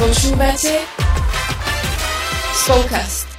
Počúvate 0.00 0.80
Spolkast. 2.56 3.29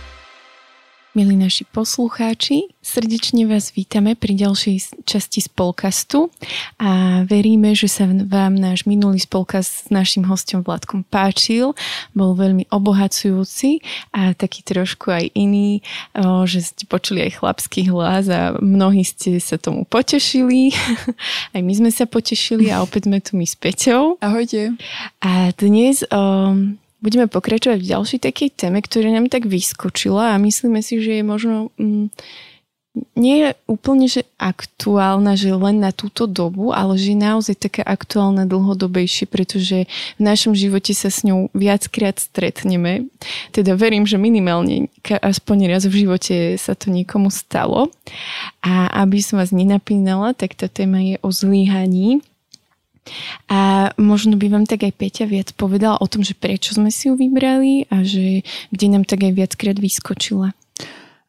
Milí 1.12 1.36
naši 1.36 1.68
poslucháči, 1.68 2.72
srdečne 2.80 3.44
vás 3.44 3.76
vítame 3.76 4.16
pri 4.16 4.32
ďalšej 4.32 5.04
časti 5.04 5.44
spolkastu 5.44 6.32
a 6.80 7.22
veríme, 7.28 7.76
že 7.76 7.92
sa 7.92 8.08
vám 8.08 8.56
náš 8.56 8.88
minulý 8.88 9.20
spolkast 9.20 9.68
s 9.68 9.88
našim 9.92 10.24
hostom 10.24 10.64
Vládkom 10.64 11.04
páčil. 11.04 11.76
Bol 12.16 12.32
veľmi 12.40 12.72
obohacujúci 12.72 13.84
a 14.16 14.32
taký 14.32 14.64
trošku 14.64 15.12
aj 15.12 15.36
iný, 15.36 15.84
že 16.48 16.64
ste 16.64 16.88
počuli 16.88 17.28
aj 17.28 17.44
chlapský 17.44 17.92
hlas 17.92 18.32
a 18.32 18.56
mnohí 18.64 19.04
ste 19.04 19.44
sa 19.44 19.60
tomu 19.60 19.84
potešili. 19.84 20.72
Aj 21.52 21.60
my 21.60 21.74
sme 21.76 21.92
sa 21.92 22.08
potešili 22.08 22.72
a 22.72 22.80
opäť 22.80 23.12
sme 23.12 23.20
tu 23.20 23.36
my 23.36 23.44
s 23.44 23.60
Peťou. 23.60 24.16
Ahojte. 24.24 24.80
A 25.20 25.52
dnes 25.60 26.08
budeme 27.02 27.26
pokračovať 27.26 27.82
v 27.82 27.92
ďalšej 27.92 28.20
takej 28.22 28.50
téme, 28.56 28.80
ktorá 28.80 29.10
nám 29.10 29.28
tak 29.28 29.50
vyskočila 29.50 30.38
a 30.38 30.42
myslíme 30.42 30.80
si, 30.86 31.02
že 31.02 31.20
je 31.20 31.24
možno... 31.26 31.74
Mm, 31.76 32.14
nie 33.16 33.48
je 33.48 33.50
úplne, 33.72 34.04
že 34.12 34.28
aktuálna, 34.36 35.40
že 35.40 35.56
len 35.56 35.80
na 35.80 35.96
túto 35.96 36.28
dobu, 36.28 36.76
ale 36.76 37.00
že 37.00 37.16
je 37.16 37.24
naozaj 37.24 37.56
taká 37.56 37.88
aktuálna 37.88 38.44
dlhodobejšie, 38.44 39.32
pretože 39.32 39.88
v 40.20 40.22
našom 40.22 40.52
živote 40.52 40.92
sa 40.92 41.08
s 41.08 41.24
ňou 41.24 41.48
viackrát 41.56 42.20
stretneme. 42.20 43.08
Teda 43.56 43.80
verím, 43.80 44.04
že 44.04 44.20
minimálne 44.20 44.92
aspoň 45.08 45.72
raz 45.72 45.88
v 45.88 46.04
živote 46.04 46.60
sa 46.60 46.76
to 46.76 46.92
niekomu 46.92 47.32
stalo. 47.32 47.88
A 48.60 48.92
aby 49.08 49.24
som 49.24 49.40
vás 49.40 49.56
nenapínala, 49.56 50.36
tak 50.36 50.60
tá 50.60 50.68
téma 50.68 51.00
je 51.00 51.16
o 51.24 51.32
zlíhaní 51.32 52.20
a 53.50 53.92
možno 53.98 54.38
by 54.38 54.48
vám 54.48 54.66
tak 54.70 54.86
aj 54.86 54.94
Peťa 54.94 55.26
viac 55.26 55.52
povedala 55.58 55.98
o 55.98 56.08
tom, 56.08 56.22
že 56.22 56.38
prečo 56.38 56.78
sme 56.78 56.94
si 56.94 57.10
ju 57.10 57.18
vybrali 57.18 57.90
a 57.90 58.06
že 58.06 58.46
kde 58.70 58.88
nám 58.94 59.04
tak 59.10 59.26
aj 59.26 59.34
viackrát 59.34 59.78
vyskočila. 59.78 60.54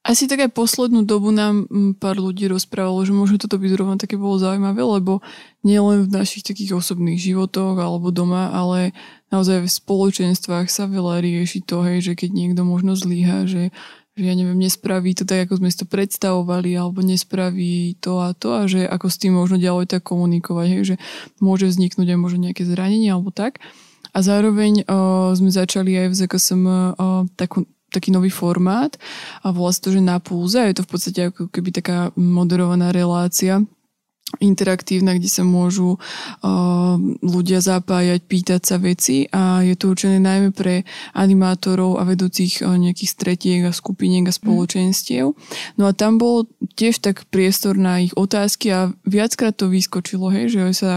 Asi 0.02 0.26
tak 0.26 0.42
aj 0.42 0.50
poslednú 0.50 1.06
dobu 1.06 1.30
nám 1.30 1.62
mm, 1.70 2.02
pár 2.02 2.18
ľudí 2.18 2.50
rozprávalo, 2.50 3.06
že 3.06 3.14
možno 3.14 3.38
toto 3.38 3.54
by 3.54 3.70
zrovna 3.70 3.94
také 3.94 4.18
bolo 4.18 4.34
zaujímavé, 4.34 4.82
lebo 4.82 5.22
nielen 5.62 6.10
v 6.10 6.14
našich 6.18 6.42
takých 6.42 6.74
osobných 6.74 7.22
životoch 7.22 7.78
alebo 7.78 8.10
doma, 8.10 8.50
ale 8.50 8.90
naozaj 9.30 9.62
v 9.62 9.70
spoločenstvách 9.70 10.66
sa 10.66 10.90
veľa 10.90 11.22
rieši 11.22 11.62
to, 11.62 11.86
hej, 11.86 12.02
že 12.02 12.12
keď 12.18 12.34
niekto 12.34 12.66
možno 12.66 12.98
zlíha, 12.98 13.46
že 13.46 13.70
že 14.12 14.24
ja 14.28 14.34
neviem, 14.36 14.60
nespraví 14.60 15.16
to 15.16 15.24
tak, 15.24 15.48
ako 15.48 15.64
sme 15.64 15.72
si 15.72 15.80
to 15.80 15.86
predstavovali, 15.88 16.76
alebo 16.76 17.00
nespraví 17.00 17.96
to 17.96 18.20
a 18.20 18.36
to 18.36 18.52
a 18.52 18.68
že 18.68 18.84
ako 18.84 19.06
s 19.08 19.16
tým 19.16 19.32
možno 19.32 19.56
ďalej 19.56 19.88
tak 19.88 20.04
komunikovať, 20.04 20.66
hej, 20.68 20.82
že 20.84 20.96
môže 21.40 21.64
vzniknúť 21.64 22.12
aj 22.12 22.18
možno 22.20 22.38
nejaké 22.44 22.68
zranenie 22.68 23.08
alebo 23.08 23.32
tak. 23.32 23.64
A 24.12 24.20
zároveň 24.20 24.84
uh, 24.84 25.32
sme 25.32 25.48
začali 25.48 25.96
aj 25.96 26.06
v 26.12 26.18
ZKSM 26.20 26.62
uh, 26.68 27.24
takú, 27.40 27.64
taký 27.88 28.12
nový 28.12 28.28
formát 28.28 28.92
a 29.40 29.48
volá 29.48 29.72
sa 29.72 29.88
to, 29.88 29.96
že 29.96 30.04
na 30.04 30.20
púze. 30.20 30.60
Je 30.60 30.76
to 30.76 30.84
v 30.84 30.90
podstate 30.92 31.20
ako 31.32 31.48
keby 31.48 31.72
taká 31.72 32.12
moderovaná 32.12 32.92
relácia, 32.92 33.64
interaktívna, 34.40 35.18
kde 35.18 35.28
sa 35.28 35.44
môžu 35.44 35.98
uh, 35.98 36.96
ľudia 37.20 37.60
zapájať, 37.60 38.20
pýtať 38.24 38.60
sa 38.64 38.76
veci 38.80 39.28
a 39.28 39.60
je 39.60 39.74
to 39.76 39.92
určené 39.92 40.22
najmä 40.22 40.54
pre 40.54 40.88
animátorov 41.12 42.00
a 42.00 42.06
vedúcich 42.08 42.64
uh, 42.64 42.78
nejakých 42.78 43.10
stretiek 43.12 43.60
a 43.68 43.76
skupiniek 43.76 44.24
a 44.28 44.32
spoločenstiev. 44.32 45.36
No 45.76 45.82
a 45.84 45.92
tam 45.92 46.16
bol 46.16 46.48
tiež 46.78 47.04
tak 47.04 47.28
priestor 47.28 47.76
na 47.76 48.00
ich 48.00 48.14
otázky 48.16 48.72
a 48.72 48.94
viackrát 49.04 49.52
to 49.52 49.68
vyskočilo, 49.68 50.32
hej, 50.32 50.54
že 50.54 50.60
sa 50.72 50.92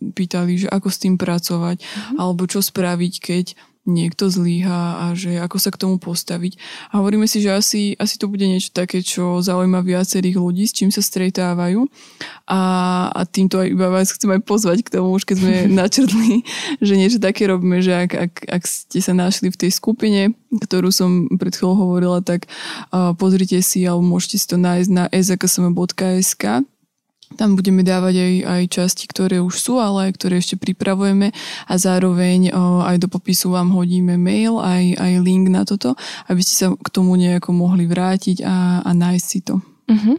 pýtali, 0.00 0.66
že 0.66 0.68
ako 0.68 0.88
s 0.90 0.98
tým 0.98 1.14
pracovať, 1.14 1.78
mm-hmm. 1.78 2.16
alebo 2.18 2.48
čo 2.50 2.58
spraviť, 2.64 3.14
keď 3.22 3.44
niekto 3.88 4.28
zlíha 4.28 5.08
a 5.08 5.16
že 5.16 5.40
ako 5.40 5.56
sa 5.56 5.72
k 5.72 5.80
tomu 5.80 5.96
postaviť. 5.96 6.60
A 6.92 7.00
hovoríme 7.00 7.24
si, 7.24 7.40
že 7.40 7.50
asi, 7.56 7.96
asi 7.96 8.20
to 8.20 8.28
bude 8.28 8.44
niečo 8.44 8.76
také, 8.76 9.00
čo 9.00 9.40
zaujíma 9.40 9.80
viacerých 9.80 10.36
ľudí, 10.36 10.68
s 10.68 10.76
čím 10.76 10.92
sa 10.92 11.00
stretávajú. 11.00 11.88
A, 12.44 12.60
a 13.08 13.20
týmto 13.24 13.56
aj 13.56 13.72
iba 13.72 13.88
vás 13.88 14.12
chcem 14.12 14.36
aj 14.36 14.44
pozvať 14.44 14.84
k 14.84 15.00
tomu, 15.00 15.16
už 15.16 15.24
keď 15.24 15.36
sme 15.40 15.54
načrtli, 15.80 16.44
že 16.84 16.94
niečo 17.00 17.18
také 17.18 17.48
robíme, 17.48 17.80
že 17.80 17.96
ak, 17.96 18.10
ak, 18.12 18.32
ak 18.52 18.62
ste 18.68 19.00
sa 19.00 19.16
našli 19.16 19.48
v 19.48 19.60
tej 19.66 19.70
skupine, 19.72 20.36
ktorú 20.52 20.92
som 20.92 21.30
pred 21.40 21.56
chvíľou 21.56 21.88
hovorila, 21.88 22.20
tak 22.20 22.46
uh, 22.92 23.16
pozrite 23.16 23.64
si 23.64 23.88
alebo 23.88 24.04
môžete 24.04 24.36
si 24.36 24.46
to 24.46 24.60
nájsť 24.60 24.90
na 24.92 25.04
ezksm.sk 25.08 26.68
tam 27.38 27.54
budeme 27.54 27.86
dávať 27.86 28.14
aj, 28.18 28.34
aj 28.46 28.62
časti, 28.70 29.04
ktoré 29.06 29.38
už 29.38 29.54
sú, 29.54 29.78
ale 29.78 30.10
aj 30.10 30.12
ktoré 30.18 30.42
ešte 30.42 30.58
pripravujeme 30.58 31.30
a 31.66 31.74
zároveň 31.78 32.50
o, 32.50 32.82
aj 32.82 32.96
do 32.98 33.08
popisu 33.08 33.54
vám 33.54 33.70
hodíme 33.70 34.18
mail, 34.18 34.58
aj, 34.58 34.98
aj 34.98 35.12
link 35.22 35.46
na 35.46 35.62
toto, 35.62 35.94
aby 36.26 36.42
ste 36.42 36.54
sa 36.54 36.66
k 36.74 36.88
tomu 36.90 37.14
nejako 37.14 37.54
mohli 37.54 37.86
vrátiť 37.86 38.42
a, 38.42 38.82
a 38.82 38.90
nájsť 38.90 39.26
si 39.26 39.40
to. 39.46 39.62
Uh-huh. 39.62 40.16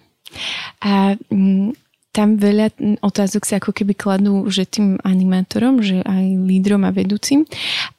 A 0.81 1.19
m, 1.31 1.67
mm, 1.67 1.69
tam 2.11 2.35
veľa 2.35 2.75
otázok 2.99 3.47
sa 3.47 3.63
ako 3.63 3.71
keby 3.71 3.95
kladú 3.95 4.43
že 4.51 4.67
tým 4.67 4.99
animátorom, 4.99 5.79
že 5.79 6.03
aj 6.03 6.43
lídrom 6.43 6.83
a 6.83 6.91
vedúcim 6.91 7.47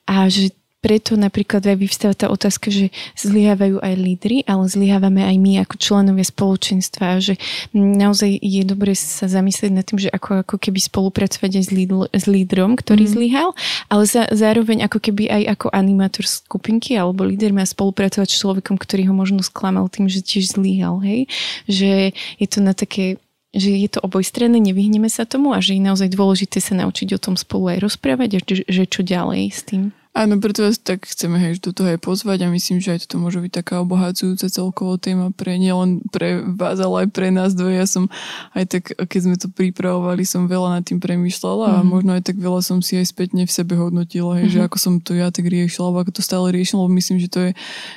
a 0.05 0.29
že 0.29 0.53
preto 0.83 1.15
napríklad 1.15 1.63
aj 1.63 1.79
vyvstáva 1.79 2.15
tá 2.19 2.27
otázka, 2.27 2.75
že 2.75 2.91
zlyhávajú 3.15 3.79
aj 3.79 3.95
lídry, 3.95 4.43
ale 4.51 4.67
zlyhávame 4.67 5.23
aj 5.23 5.37
my 5.39 5.53
ako 5.63 5.79
členovia 5.79 6.27
spoločenstva 6.27 7.05
a 7.17 7.23
že 7.23 7.39
naozaj 7.71 8.43
je 8.43 8.63
dobre 8.67 8.99
sa 8.99 9.31
zamyslieť 9.31 9.71
nad 9.71 9.87
tým, 9.87 10.03
že 10.03 10.11
ako, 10.11 10.43
ako 10.43 10.57
keby 10.59 10.83
spolupracovať 10.83 11.51
aj 11.63 11.65
s, 11.65 11.71
lídl, 11.71 12.11
s 12.11 12.27
lídrom, 12.27 12.75
ktorý 12.75 13.07
mm. 13.07 13.13
zlyhal, 13.15 13.49
ale 13.87 14.05
za, 14.11 14.27
zároveň 14.35 14.91
ako 14.91 14.99
keby 14.99 15.31
aj 15.31 15.43
ako 15.55 15.67
animátor 15.71 16.27
skupinky 16.27 16.99
alebo 16.99 17.23
líder 17.23 17.55
má 17.55 17.63
spolupracovať 17.63 18.27
s 18.27 18.43
človekom, 18.43 18.75
ktorý 18.75 19.07
ho 19.07 19.15
možno 19.15 19.47
sklamal 19.47 19.87
tým, 19.87 20.11
že 20.11 20.19
tiež 20.19 20.59
zlyhal, 20.59 20.99
hej? 20.99 21.31
Že 21.71 22.11
je 22.43 22.47
to 22.51 22.59
na 22.59 22.75
také 22.75 23.23
že 23.53 23.69
je 23.69 23.85
to 23.85 24.01
obojstranné, 24.01 24.57
nevyhneme 24.65 25.13
sa 25.13 25.29
tomu 25.29 25.53
a 25.53 25.61
že 25.61 25.77
je 25.77 25.85
naozaj 25.85 26.09
dôležité 26.09 26.57
sa 26.57 26.73
naučiť 26.73 27.13
o 27.13 27.21
tom 27.21 27.37
spolu 27.37 27.77
aj 27.77 27.85
rozprávať 27.85 28.31
a 28.33 28.39
že, 28.41 28.65
že 28.65 28.85
čo 28.89 29.05
ďalej 29.05 29.53
s 29.53 29.61
tým. 29.69 29.93
Áno, 30.13 30.37
preto 30.37 30.61
vás 30.61 30.77
tak 30.77 31.09
chceme 31.09 31.41
hej, 31.41 31.57
do 31.65 31.73
toho 31.73 31.97
aj 31.97 32.05
pozvať 32.05 32.45
a 32.45 32.53
myslím, 32.53 32.85
že 32.85 32.93
aj 32.93 33.09
toto 33.09 33.17
môže 33.17 33.41
byť 33.41 33.65
taká 33.65 33.81
obohacujúca 33.81 34.45
celková 34.53 35.01
téma 35.01 35.33
pre 35.33 35.57
nielen 35.57 36.05
pre 36.13 36.45
vás, 36.45 36.77
ale 36.85 37.09
aj 37.09 37.17
pre 37.17 37.33
nás 37.33 37.57
dvoje. 37.57 37.81
Ja 37.81 37.89
som 37.89 38.13
aj 38.53 38.65
tak, 38.69 38.85
keď 38.93 39.21
sme 39.25 39.37
to 39.41 39.49
pripravovali, 39.49 40.21
som 40.29 40.53
veľa 40.53 40.77
nad 40.77 40.85
tým 40.85 41.01
premýšľala 41.01 41.65
mm-hmm. 41.65 41.81
a 41.81 41.85
mhm. 41.85 41.89
možno 41.89 42.11
aj 42.13 42.23
tak 42.29 42.37
veľa 42.37 42.61
som 42.61 42.85
si 42.85 43.01
aj 43.01 43.09
spätne 43.09 43.49
v 43.49 43.57
sebe 43.57 43.73
hodnotila, 43.73 44.37
hej, 44.37 44.53
mm-hmm. 44.53 44.53
že 44.53 44.61
mhm. 44.61 44.67
ako 44.69 44.77
som 44.77 44.95
to 45.01 45.17
ja 45.17 45.33
tak 45.33 45.49
riešila, 45.49 45.89
alebo 45.89 46.05
ako 46.05 46.13
to 46.13 46.23
stále 46.23 46.47
riešila, 46.53 46.85
lebo 46.85 46.93
myslím, 46.93 47.17
že 47.17 47.33
to 47.33 47.41
je 47.49 47.51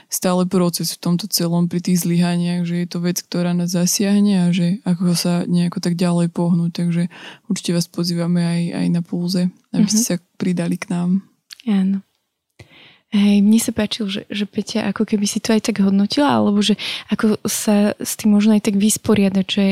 stále 0.08 0.48
proces 0.48 0.96
v 0.96 1.02
tomto 1.04 1.28
celom 1.28 1.68
pri 1.68 1.84
tých 1.84 2.08
zlyhaniach, 2.08 2.64
že 2.64 2.80
je 2.80 2.88
to 2.88 3.04
vec, 3.04 3.20
ktorá 3.28 3.52
nás 3.52 3.76
zasiahne 3.76 4.48
a 4.48 4.56
že 4.56 4.80
ako 4.88 5.20
sa 5.20 5.44
nejako 5.44 5.84
tak 5.84 6.00
ďalej 6.00 6.32
pohnúť. 6.32 6.72
Takže 6.80 7.12
určite 7.52 7.76
vás 7.76 7.92
pozývame 7.92 8.40
aj, 8.40 8.62
aj 8.72 8.88
na 8.88 9.02
púze, 9.04 9.52
aby 9.76 9.84
mm-hmm. 9.84 9.92
ste 9.92 10.16
sa 10.16 10.16
pridali 10.40 10.80
k 10.80 10.96
nám. 10.96 11.35
Áno. 11.66 12.06
Hej, 13.16 13.40
mne 13.46 13.60
sa 13.62 13.72
páčilo, 13.72 14.12
že, 14.12 14.28
že 14.28 14.44
Peťa 14.44 14.92
ako 14.92 15.08
keby 15.08 15.24
si 15.24 15.40
to 15.40 15.56
aj 15.56 15.72
tak 15.72 15.80
hodnotila, 15.80 16.36
alebo 16.36 16.60
že 16.60 16.76
ako 17.08 17.40
sa 17.48 17.96
s 17.96 18.20
tým 18.20 18.36
možno 18.36 18.58
aj 18.58 18.68
tak 18.68 18.76
vysporiadať, 18.76 19.46
že 19.48 19.66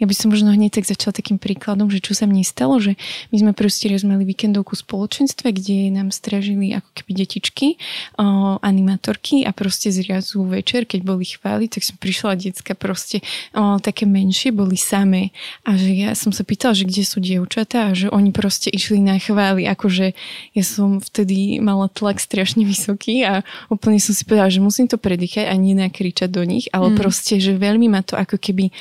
ja 0.00 0.08
by 0.08 0.14
som 0.16 0.32
možno 0.32 0.56
hneď 0.56 0.80
tak 0.80 0.88
začala 0.88 1.12
takým 1.12 1.36
príkladom, 1.36 1.92
že 1.92 2.00
čo 2.00 2.16
sa 2.16 2.24
mne 2.24 2.40
stalo, 2.40 2.80
že 2.80 2.96
my 3.30 3.36
sme 3.36 3.52
proste 3.52 3.92
raz 3.92 4.00
mali 4.00 4.24
víkendovku 4.24 4.72
spoločenstve, 4.72 5.52
kde 5.52 5.92
nám 5.92 6.08
stražili 6.08 6.72
ako 6.72 6.88
keby 6.96 7.12
detičky, 7.20 7.76
o, 8.16 8.56
animatorky 8.64 9.44
a 9.44 9.52
proste 9.52 9.92
zrazu 9.92 10.40
večer, 10.48 10.88
keď 10.88 11.00
boli 11.04 11.28
chváli, 11.28 11.68
tak 11.68 11.84
som 11.84 12.00
prišla 12.00 12.40
detská 12.40 12.72
proste 12.72 13.20
o, 13.52 13.76
také 13.76 14.08
menšie, 14.08 14.56
boli 14.56 14.80
samé 14.80 15.36
a 15.68 15.76
že 15.76 15.92
ja 15.92 16.10
som 16.16 16.32
sa 16.32 16.48
pýtala, 16.48 16.72
že 16.72 16.88
kde 16.88 17.04
sú 17.04 17.20
dievčatá 17.20 17.92
a 17.92 17.96
že 17.96 18.08
oni 18.08 18.32
proste 18.32 18.72
išli 18.72 19.04
na 19.04 19.20
chváli, 19.20 19.68
akože 19.68 20.16
ja 20.56 20.64
som 20.64 21.04
vtedy 21.04 21.60
mala 21.60 21.92
tlak 21.92 22.24
strašne 22.24 22.64
vysoký 22.64 23.20
a 23.28 23.44
úplne 23.68 24.00
som 24.00 24.16
si 24.16 24.24
povedala, 24.24 24.48
že 24.48 24.64
musím 24.64 24.88
to 24.88 24.96
predýchať 24.96 25.44
a 25.44 25.54
nenakričať 25.60 26.32
do 26.32 26.40
nich, 26.48 26.72
ale 26.72 26.88
mm. 26.92 26.96
proste, 26.96 27.36
že 27.36 27.60
veľmi 27.60 27.92
ma 27.92 28.00
to 28.00 28.16
ako 28.16 28.40
keby 28.40 28.72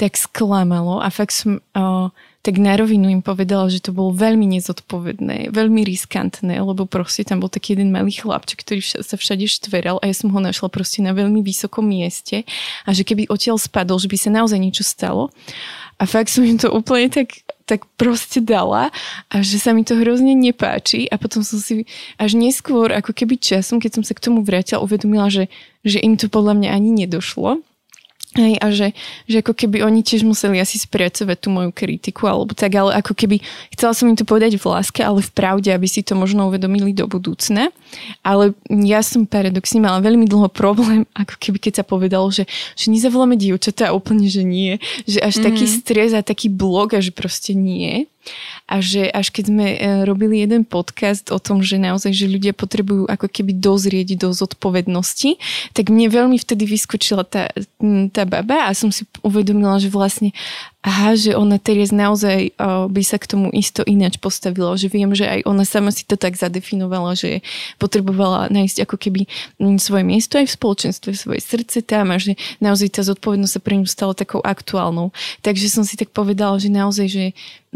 tak 0.00 0.16
sklamalo 0.16 1.04
a 1.04 1.12
fakt 1.12 1.36
som 1.36 1.60
o, 1.76 2.08
tak 2.40 2.56
na 2.56 2.72
rovinu 2.72 3.12
im 3.12 3.20
povedala, 3.20 3.68
že 3.68 3.84
to 3.84 3.92
bolo 3.92 4.16
veľmi 4.16 4.48
nezodpovedné, 4.56 5.52
veľmi 5.52 5.84
riskantné, 5.84 6.56
lebo 6.56 6.88
proste 6.88 7.20
tam 7.20 7.44
bol 7.44 7.52
taký 7.52 7.76
jeden 7.76 7.92
malý 7.92 8.16
chlapček, 8.16 8.64
ktorý 8.64 8.80
sa 8.80 9.16
všade 9.20 9.44
štveral 9.44 10.00
a 10.00 10.08
ja 10.08 10.16
som 10.16 10.32
ho 10.32 10.40
našla 10.40 10.72
proste 10.72 11.04
na 11.04 11.12
veľmi 11.12 11.44
vysokom 11.44 11.84
mieste 11.84 12.48
a 12.88 12.96
že 12.96 13.04
keby 13.04 13.28
odtiaľ 13.28 13.60
spadol, 13.60 14.00
že 14.00 14.08
by 14.08 14.16
sa 14.16 14.32
naozaj 14.32 14.56
niečo 14.56 14.88
stalo. 14.88 15.28
A 16.00 16.08
fakt 16.08 16.32
som 16.32 16.48
im 16.48 16.56
to 16.56 16.72
úplne 16.72 17.12
tak, 17.12 17.44
tak 17.68 17.84
proste 18.00 18.40
dala 18.40 18.88
a 19.28 19.44
že 19.44 19.60
sa 19.60 19.76
mi 19.76 19.84
to 19.84 20.00
hrozne 20.00 20.32
nepáči 20.32 21.12
a 21.12 21.20
potom 21.20 21.44
som 21.44 21.60
si 21.60 21.84
až 22.16 22.40
neskôr, 22.40 22.88
ako 22.96 23.12
keby 23.12 23.36
časom, 23.36 23.76
keď 23.84 24.00
som 24.00 24.04
sa 24.08 24.16
k 24.16 24.24
tomu 24.24 24.40
vrátila, 24.40 24.80
uvedomila, 24.80 25.28
že, 25.28 25.52
že 25.84 26.00
im 26.00 26.16
to 26.16 26.32
podľa 26.32 26.56
mňa 26.56 26.70
ani 26.72 27.04
nedošlo 27.04 27.60
Hej, 28.30 28.62
a 28.62 28.70
že, 28.70 28.94
že 29.26 29.42
ako 29.42 29.58
keby 29.58 29.82
oni 29.82 30.06
tiež 30.06 30.22
museli 30.22 30.62
asi 30.62 30.78
spracovať 30.78 31.34
tú 31.34 31.50
moju 31.50 31.74
kritiku, 31.74 32.30
alebo 32.30 32.54
tak, 32.54 32.78
ale 32.78 32.94
ako 33.02 33.10
keby 33.10 33.42
chcela 33.74 33.90
som 33.90 34.06
im 34.06 34.14
to 34.14 34.22
povedať 34.22 34.54
v 34.54 34.70
láske, 34.70 35.02
ale 35.02 35.18
v 35.18 35.34
pravde, 35.34 35.74
aby 35.74 35.90
si 35.90 36.06
to 36.06 36.14
možno 36.14 36.46
uvedomili 36.46 36.94
do 36.94 37.10
budúcna. 37.10 37.74
Ale 38.22 38.54
ja 38.70 39.02
som 39.02 39.26
paradoxne 39.26 39.82
mala 39.82 39.98
veľmi 39.98 40.30
dlho 40.30 40.46
problém, 40.46 41.10
ako 41.26 41.34
keby 41.42 41.58
keď 41.58 41.82
sa 41.82 41.84
povedalo, 41.84 42.30
že, 42.30 42.46
že 42.78 42.94
nezavoláme 42.94 43.34
dievčatá 43.34 43.90
úplne, 43.90 44.30
že 44.30 44.46
nie. 44.46 44.78
Že 45.10 45.18
až 45.26 45.34
mm-hmm. 45.34 45.46
taký 45.50 45.64
stres 45.66 46.10
a 46.14 46.22
taký 46.22 46.46
blok 46.46 46.94
a 46.94 47.02
že 47.02 47.10
proste 47.10 47.58
nie. 47.58 48.06
A 48.70 48.78
že 48.84 49.08
až 49.10 49.32
keď 49.32 49.44
sme 49.50 49.66
e, 49.74 49.78
robili 50.04 50.44
jeden 50.44 50.62
podcast 50.62 51.32
o 51.32 51.40
tom, 51.40 51.64
že 51.64 51.80
naozaj, 51.80 52.12
že 52.12 52.30
ľudia 52.30 52.52
potrebujú 52.54 53.08
ako 53.08 53.26
keby 53.26 53.56
dozrieť 53.56 54.20
do 54.20 54.30
zodpovednosti, 54.30 55.40
tak 55.72 55.88
mne 55.90 56.12
veľmi 56.12 56.36
vtedy 56.36 56.68
vyskočila 56.68 57.24
tá, 57.24 57.50
tá 58.14 58.22
baba 58.28 58.68
a 58.68 58.76
som 58.76 58.92
si 58.92 59.08
uvedomila, 59.24 59.80
že 59.80 59.90
vlastne 59.90 60.30
aha, 60.80 61.12
že 61.12 61.36
ona 61.36 61.60
teraz 61.60 61.92
naozaj 61.92 62.56
uh, 62.56 62.88
by 62.88 63.02
sa 63.04 63.20
k 63.20 63.28
tomu 63.28 63.52
isto 63.52 63.84
ináč 63.84 64.16
postavila, 64.16 64.72
že 64.80 64.88
viem, 64.88 65.12
že 65.12 65.28
aj 65.28 65.40
ona 65.44 65.68
sama 65.68 65.92
si 65.92 66.08
to 66.08 66.16
tak 66.16 66.40
zadefinovala, 66.40 67.12
že 67.12 67.44
potrebovala 67.76 68.48
nájsť 68.48 68.88
ako 68.88 68.96
keby 68.96 69.28
mm, 69.60 69.76
svoje 69.76 70.04
miesto 70.08 70.40
aj 70.40 70.48
v 70.48 70.56
spoločenstve, 70.56 71.10
svoje 71.12 71.40
srdce 71.44 71.84
tam 71.84 72.08
a 72.08 72.16
že 72.16 72.40
naozaj 72.64 72.96
tá 72.96 73.02
zodpovednosť 73.04 73.52
sa 73.52 73.60
pre 73.60 73.76
ňu 73.76 73.84
stala 73.84 74.16
takou 74.16 74.40
aktuálnou. 74.40 75.12
Takže 75.44 75.68
som 75.68 75.84
si 75.84 76.00
tak 76.00 76.16
povedala, 76.16 76.56
že 76.56 76.72
naozaj, 76.72 77.06
že 77.12 77.24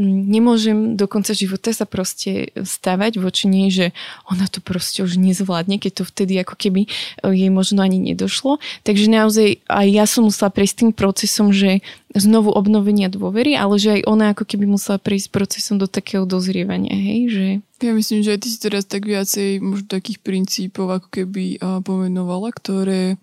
mm, 0.01 0.21
nemôžem 0.25 0.77
do 0.97 1.05
konca 1.05 1.37
života 1.37 1.77
sa 1.77 1.85
proste 1.85 2.57
stavať 2.57 3.21
voči 3.21 3.53
nej, 3.53 3.69
že 3.69 3.93
ona 4.33 4.49
to 4.49 4.65
proste 4.65 5.05
už 5.05 5.21
nezvládne, 5.21 5.77
keď 5.77 6.01
to 6.01 6.05
vtedy 6.09 6.41
ako 6.41 6.57
keby 6.57 6.89
e, 6.89 7.37
jej 7.37 7.53
možno 7.53 7.85
ani 7.85 8.01
nedošlo. 8.01 8.65
Takže 8.81 9.13
naozaj 9.13 9.61
aj 9.69 9.87
ja 9.93 10.09
som 10.09 10.25
musela 10.25 10.49
prejsť 10.49 10.89
tým 10.89 10.91
procesom, 10.97 11.53
že 11.53 11.85
znovu 12.15 12.55
obnovenia 12.95 13.11
dôvery, 13.11 13.53
ale 13.59 13.75
že 13.83 13.99
aj 13.99 14.03
ona 14.07 14.31
ako 14.31 14.45
keby 14.47 14.71
musela 14.71 15.03
prejsť 15.03 15.29
procesom 15.35 15.77
do 15.83 15.91
takého 15.91 16.23
dozrievania, 16.23 16.95
hej, 16.95 17.21
že... 17.27 17.47
Ja 17.83 17.91
myslím, 17.91 18.23
že 18.23 18.39
aj 18.39 18.41
ty 18.47 18.49
si 18.49 18.59
teraz 18.63 18.87
tak 18.87 19.05
viacej 19.05 19.59
možno 19.59 19.91
takých 19.91 20.23
princípov 20.23 20.95
ako 20.95 21.09
keby 21.11 21.59
pomenovala, 21.83 22.55
ktoré, 22.55 23.19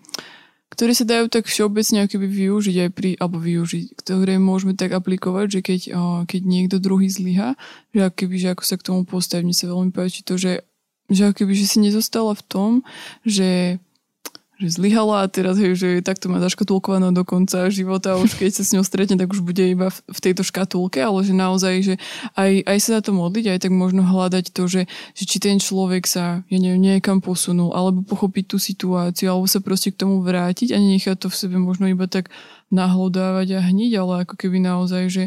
ktoré 0.68 0.92
sa 0.92 1.08
dajú 1.08 1.32
tak 1.32 1.48
všeobecne 1.48 2.04
ako 2.04 2.20
keby 2.20 2.28
využiť 2.28 2.76
aj 2.84 2.90
pri, 2.92 3.10
alebo 3.16 3.40
využiť, 3.40 3.86
ktoré 3.96 4.36
môžeme 4.36 4.76
tak 4.76 4.92
aplikovať, 4.92 5.46
že 5.48 5.60
keď, 5.64 5.80
keď 6.28 6.40
niekto 6.44 6.76
druhý 6.76 7.08
zlyha, 7.08 7.56
že 7.96 7.98
keby, 8.12 8.36
že 8.36 8.48
ako 8.52 8.62
sa 8.68 8.76
k 8.76 8.86
tomu 8.86 9.00
postaviť, 9.08 9.44
mne 9.48 9.56
sa 9.56 9.72
veľmi 9.72 9.90
páči 9.90 10.20
to, 10.22 10.36
že, 10.36 10.62
že 11.08 11.32
ako 11.32 11.42
keby, 11.42 11.52
že 11.56 11.66
si 11.66 11.78
nezostala 11.80 12.36
v 12.36 12.44
tom, 12.44 12.70
že 13.24 13.80
že 14.62 14.78
zlyhala 14.78 15.26
a 15.26 15.30
teraz 15.30 15.58
hej, 15.58 15.74
že 15.74 15.88
takto 16.06 16.30
má 16.30 16.38
zaškatulkovaná 16.38 17.10
do 17.10 17.26
konca 17.26 17.66
života 17.66 18.14
a 18.14 18.20
už 18.22 18.38
keď 18.38 18.50
sa 18.54 18.62
s 18.62 18.70
ňou 18.70 18.86
stretne, 18.86 19.18
tak 19.18 19.34
už 19.34 19.42
bude 19.42 19.66
iba 19.66 19.90
v, 19.90 20.18
tejto 20.22 20.46
škatulke, 20.46 21.02
ale 21.02 21.26
že 21.26 21.34
naozaj, 21.34 21.74
že 21.82 21.94
aj, 22.38 22.62
aj 22.62 22.78
sa 22.78 22.90
za 22.98 23.10
to 23.10 23.12
modliť, 23.18 23.50
aj 23.50 23.58
tak 23.66 23.72
možno 23.74 24.06
hľadať 24.06 24.54
to, 24.54 24.70
že, 24.70 24.82
že 25.18 25.24
či 25.26 25.42
ten 25.42 25.58
človek 25.58 26.06
sa, 26.06 26.46
ja 26.46 26.58
neviem, 26.62 26.78
niekam 26.78 27.18
posunul, 27.18 27.74
alebo 27.74 28.06
pochopiť 28.06 28.54
tú 28.54 28.56
situáciu, 28.62 29.34
alebo 29.34 29.50
sa 29.50 29.58
proste 29.58 29.90
k 29.90 29.98
tomu 30.06 30.22
vrátiť 30.22 30.70
a 30.70 30.78
nenechať 30.78 31.26
to 31.26 31.28
v 31.28 31.36
sebe 31.36 31.58
možno 31.58 31.90
iba 31.90 32.06
tak 32.06 32.30
nahlodávať 32.70 33.58
a 33.58 33.60
hniť, 33.66 33.92
ale 33.98 34.12
ako 34.22 34.34
keby 34.38 34.62
naozaj, 34.62 35.10
že, 35.10 35.24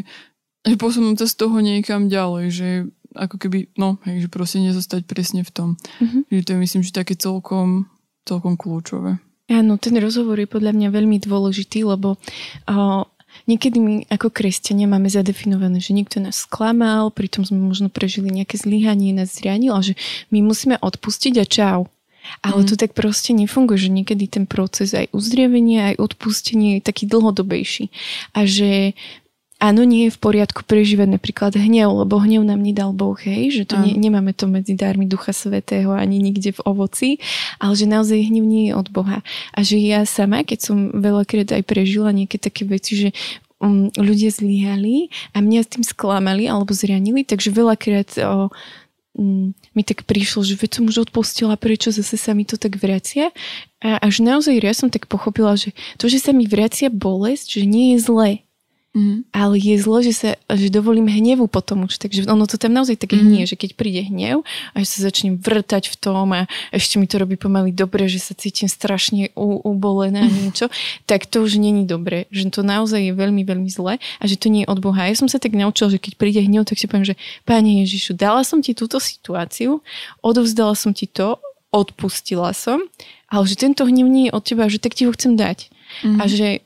že 0.64 0.74
posunúť 0.80 1.22
sa 1.22 1.26
z 1.28 1.34
toho 1.36 1.60
niekam 1.60 2.08
ďalej, 2.08 2.46
že 2.48 2.68
ako 3.16 3.36
keby, 3.40 3.72
no, 3.80 3.96
hej, 4.04 4.26
že 4.26 4.28
proste 4.28 4.60
nezostať 4.60 5.08
presne 5.08 5.42
v 5.42 5.50
tom. 5.50 5.68
Mm-hmm. 5.98 6.22
Že 6.28 6.44
to 6.44 6.52
je 6.52 6.58
myslím, 6.60 6.82
že 6.84 6.92
také 6.92 7.14
celkom, 7.16 7.88
celkom 8.28 8.60
kľúčové. 8.60 9.18
Áno, 9.46 9.78
ten 9.78 9.94
rozhovor 10.02 10.42
je 10.42 10.50
podľa 10.50 10.74
mňa 10.74 10.88
veľmi 10.90 11.22
dôležitý, 11.22 11.86
lebo 11.86 12.18
uh, 12.66 13.06
niekedy 13.46 13.78
my 13.78 13.94
ako 14.10 14.34
kresťania 14.34 14.90
máme 14.90 15.06
zadefinované, 15.06 15.78
že 15.78 15.94
niekto 15.94 16.18
nás 16.18 16.42
sklamal, 16.42 17.14
pritom 17.14 17.46
sme 17.46 17.62
možno 17.62 17.86
prežili 17.86 18.34
nejaké 18.34 18.58
zlyhanie, 18.58 19.14
nás 19.14 19.38
zranil, 19.38 19.70
a 19.78 19.86
že 19.86 19.94
my 20.34 20.42
musíme 20.42 20.74
odpustiť 20.82 21.34
a 21.38 21.46
čau. 21.46 21.80
Ale 22.42 22.66
mm. 22.66 22.68
to 22.68 22.74
tak 22.74 22.90
proste 22.90 23.30
nefunguje, 23.30 23.86
že 23.86 23.94
niekedy 23.94 24.26
ten 24.26 24.50
proces 24.50 24.90
aj 24.98 25.14
uzdravenia, 25.14 25.94
aj 25.94 26.10
odpustenie 26.10 26.78
je 26.78 26.82
taký 26.82 27.06
dlhodobejší. 27.06 27.94
A 28.34 28.42
že 28.50 28.98
Áno, 29.56 29.88
nie 29.88 30.08
je 30.08 30.12
v 30.12 30.20
poriadku 30.20 30.68
prežívať 30.68 31.16
napríklad 31.16 31.56
hnev, 31.56 32.04
lebo 32.04 32.20
hnev 32.20 32.44
nám 32.44 32.60
nedal 32.60 32.92
Boh, 32.92 33.16
hej, 33.16 33.56
že 33.56 33.64
to 33.64 33.80
ne, 33.80 33.96
nemáme 33.96 34.36
to 34.36 34.44
medzi 34.44 34.76
dármi 34.76 35.08
Ducha 35.08 35.32
Svetého 35.32 35.96
ani 35.96 36.20
nikde 36.20 36.52
v 36.52 36.60
ovoci, 36.68 37.08
ale 37.56 37.72
že 37.72 37.88
naozaj 37.88 38.20
hnev 38.28 38.44
nie 38.44 38.68
je 38.68 38.72
od 38.76 38.92
Boha. 38.92 39.24
A 39.56 39.58
že 39.64 39.80
ja 39.80 40.04
sama, 40.04 40.44
keď 40.44 40.60
som 40.60 40.76
veľakrát 40.92 41.56
aj 41.56 41.64
prežila 41.64 42.12
nejaké 42.12 42.36
také 42.36 42.68
veci, 42.68 43.00
že 43.00 43.08
um, 43.56 43.88
ľudia 43.96 44.28
zlyhali 44.28 45.08
a 45.32 45.40
mňa 45.40 45.60
s 45.64 45.72
tým 45.72 45.84
sklamali 45.88 46.44
alebo 46.44 46.76
zranili, 46.76 47.24
takže 47.24 47.48
veľakrát 47.48 48.12
o, 48.20 48.52
um, 49.16 49.56
mi 49.72 49.82
tak 49.88 50.04
prišlo, 50.04 50.44
že 50.44 50.60
veď 50.60 50.70
som 50.80 50.84
už 50.84 51.08
odpustila, 51.08 51.56
prečo 51.56 51.88
zase 51.88 52.20
sa 52.20 52.36
mi 52.36 52.44
to 52.44 52.60
tak 52.60 52.76
vracia. 52.76 53.32
A 53.80 54.04
až 54.04 54.20
naozaj 54.20 54.60
ja 54.60 54.76
som 54.76 54.92
tak 54.92 55.08
pochopila, 55.08 55.56
že 55.56 55.72
to, 55.96 56.12
že 56.12 56.20
sa 56.20 56.36
mi 56.36 56.44
vracia 56.44 56.92
bolesť, 56.92 57.56
že 57.56 57.64
nie 57.64 57.96
je 57.96 58.04
zlé 58.04 58.45
Mm. 58.96 59.28
Ale 59.28 59.60
je 59.60 59.76
zlo, 59.76 60.00
že 60.00 60.16
sa 60.16 60.40
že 60.48 60.72
dovolím 60.72 61.04
hnevu 61.04 61.52
potom 61.52 61.84
už. 61.84 62.00
Takže 62.00 62.24
ono 62.32 62.48
to 62.48 62.56
tam 62.56 62.72
naozaj 62.72 62.96
také 62.96 63.20
mm. 63.20 63.28
nie, 63.28 63.44
že 63.44 63.52
keď 63.52 63.76
príde 63.76 64.08
hnev 64.08 64.40
a 64.72 64.76
že 64.80 64.88
sa 64.88 64.98
začnem 65.12 65.36
vrtať 65.36 65.92
v 65.92 65.96
tom 66.00 66.32
a 66.32 66.48
ešte 66.72 66.96
mi 66.96 67.04
to 67.04 67.20
robí 67.20 67.36
pomaly 67.36 67.76
dobre, 67.76 68.08
že 68.08 68.24
sa 68.24 68.32
cítim 68.32 68.72
strašne 68.72 69.28
u, 69.36 69.60
ubolená 69.60 70.24
a 70.26 70.32
niečo, 70.32 70.72
tak 71.04 71.28
to 71.28 71.44
už 71.44 71.60
není 71.60 71.84
dobre. 71.84 72.24
Že 72.32 72.56
to 72.56 72.60
naozaj 72.64 73.04
je 73.04 73.12
veľmi, 73.12 73.44
veľmi 73.44 73.68
zle 73.68 74.00
a 74.00 74.24
že 74.24 74.40
to 74.40 74.48
nie 74.48 74.64
je 74.64 74.72
od 74.72 74.80
Boha. 74.80 75.12
Ja 75.12 75.12
som 75.12 75.28
sa 75.28 75.36
tak 75.36 75.52
naučila, 75.52 75.92
že 75.92 76.00
keď 76.00 76.16
príde 76.16 76.40
hnev, 76.40 76.64
tak 76.64 76.80
si 76.80 76.88
poviem, 76.88 77.04
že 77.04 77.20
Pane 77.44 77.84
Ježišu, 77.84 78.16
dala 78.16 78.48
som 78.48 78.64
ti 78.64 78.72
túto 78.72 78.96
situáciu, 78.96 79.84
odovzdala 80.24 80.72
som 80.72 80.96
ti 80.96 81.04
to, 81.04 81.36
odpustila 81.68 82.56
som, 82.56 82.80
ale 83.28 83.44
že 83.44 83.60
tento 83.60 83.84
hnev 83.84 84.08
nie 84.08 84.32
je 84.32 84.32
od 84.32 84.40
teba, 84.40 84.72
že 84.72 84.80
tak 84.80 84.96
ti 84.96 85.04
ho 85.04 85.12
chcem 85.12 85.36
dať. 85.36 85.68
Mm. 86.00 86.18
A 86.18 86.24
že 86.26 86.65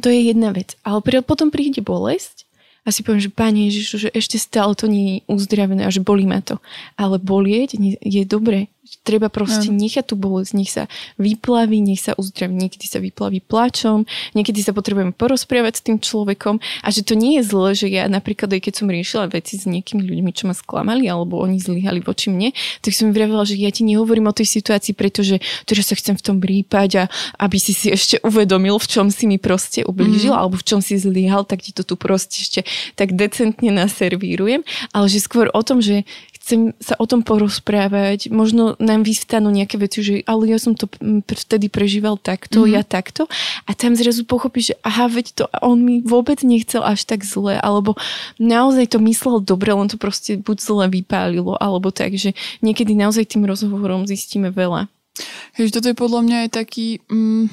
to 0.00 0.08
je 0.08 0.32
jedna 0.32 0.56
vec. 0.56 0.80
Ale 0.80 1.04
potom 1.20 1.52
príde 1.52 1.84
bolesť 1.84 2.48
a 2.82 2.90
si 2.90 3.04
poviem, 3.04 3.20
že 3.20 3.30
Pane 3.30 3.68
Ježišu, 3.68 4.08
že 4.08 4.08
ešte 4.10 4.40
stále 4.40 4.72
to 4.72 4.88
nie 4.88 5.20
je 5.20 5.24
uzdravené 5.28 5.84
a 5.84 5.92
že 5.92 6.00
bolí 6.00 6.24
ma 6.24 6.40
to. 6.40 6.58
Ale 6.96 7.20
bolieť 7.20 7.76
je 8.00 8.22
dobré. 8.24 8.71
Treba 9.06 9.30
proste 9.30 9.70
no. 9.70 9.78
nechať 9.78 10.10
tú 10.10 10.18
bolesť, 10.18 10.52
nech 10.58 10.74
sa 10.74 10.90
vyplaví, 11.14 11.78
nech 11.78 12.02
sa 12.02 12.18
uzdraví. 12.18 12.50
Niekedy 12.50 12.90
sa 12.90 12.98
vyplaví 12.98 13.38
plačom, 13.38 14.10
niekedy 14.34 14.58
sa 14.58 14.74
potrebujeme 14.74 15.14
porozprávať 15.14 15.78
s 15.78 15.82
tým 15.86 16.02
človekom 16.02 16.58
a 16.82 16.88
že 16.90 17.06
to 17.06 17.14
nie 17.14 17.38
je 17.38 17.46
zle, 17.46 17.78
že 17.78 17.86
ja 17.86 18.10
napríklad 18.10 18.50
aj 18.50 18.58
keď 18.58 18.74
som 18.74 18.90
riešila 18.90 19.30
veci 19.30 19.54
s 19.54 19.70
niekými 19.70 20.02
ľuďmi, 20.02 20.34
čo 20.34 20.50
ma 20.50 20.54
sklamali 20.58 21.06
alebo 21.06 21.38
oni 21.38 21.62
zlyhali 21.62 22.02
voči 22.02 22.34
mne, 22.34 22.50
tak 22.82 22.90
som 22.90 23.06
mi 23.06 23.14
vravila, 23.14 23.46
že 23.46 23.54
ja 23.54 23.70
ti 23.70 23.86
nehovorím 23.86 24.26
o 24.26 24.34
tej 24.34 24.50
situácii, 24.50 24.98
pretože 24.98 25.38
teraz 25.62 25.86
sa 25.86 25.94
chcem 25.94 26.18
v 26.18 26.24
tom 26.26 26.42
rýpať 26.42 27.06
a 27.06 27.10
aby 27.38 27.62
si 27.62 27.70
si 27.70 27.86
ešte 27.86 28.18
uvedomil, 28.26 28.82
v 28.82 28.90
čom 28.90 29.14
si 29.14 29.30
mi 29.30 29.38
proste 29.38 29.86
ublížil 29.86 30.34
mm. 30.34 30.40
alebo 30.42 30.58
v 30.58 30.66
čom 30.66 30.82
si 30.82 30.98
zlyhal, 30.98 31.46
tak 31.46 31.62
ti 31.62 31.70
to 31.70 31.86
tu 31.86 31.94
proste 31.94 32.34
ešte 32.34 32.66
tak 32.98 33.14
decentne 33.14 33.70
naservírujem, 33.70 34.66
ale 34.90 35.06
že 35.06 35.22
skôr 35.22 35.46
o 35.54 35.62
tom, 35.62 35.78
že 35.78 36.02
chcem 36.42 36.74
sa 36.82 36.98
o 36.98 37.06
tom 37.06 37.22
porozprávať, 37.22 38.26
možno 38.34 38.74
nám 38.82 39.06
vystanú 39.06 39.54
nejaké 39.54 39.78
veci, 39.78 40.02
že 40.02 40.14
ale 40.26 40.50
ja 40.50 40.58
som 40.58 40.74
to 40.74 40.90
vtedy 41.30 41.70
prežíval 41.70 42.18
takto, 42.18 42.66
mm-hmm. 42.66 42.74
ja 42.74 42.82
takto 42.82 43.30
a 43.62 43.70
tam 43.78 43.94
zrazu 43.94 44.26
pochopíš, 44.26 44.74
že 44.74 44.76
aha, 44.82 45.06
veď 45.06 45.26
to 45.38 45.44
on 45.62 45.78
mi 45.78 46.02
vôbec 46.02 46.42
nechcel 46.42 46.82
až 46.82 47.06
tak 47.06 47.22
zle, 47.22 47.54
alebo 47.62 47.94
naozaj 48.42 48.90
to 48.90 48.98
myslel 49.06 49.38
dobre, 49.38 49.70
len 49.70 49.86
to 49.86 49.94
proste 49.94 50.42
buď 50.42 50.56
zle 50.58 50.86
vypálilo, 50.90 51.54
alebo 51.62 51.94
tak, 51.94 52.18
že 52.18 52.34
niekedy 52.58 52.98
naozaj 52.98 53.30
tým 53.30 53.46
rozhovorom 53.46 54.10
zistíme 54.10 54.50
veľa. 54.50 54.90
Hej, 55.54 55.70
toto 55.70 55.86
je 55.92 55.96
podľa 55.96 56.20
mňa 56.26 56.36
aj 56.48 56.50
taký... 56.58 56.86
Mm, 57.06 57.46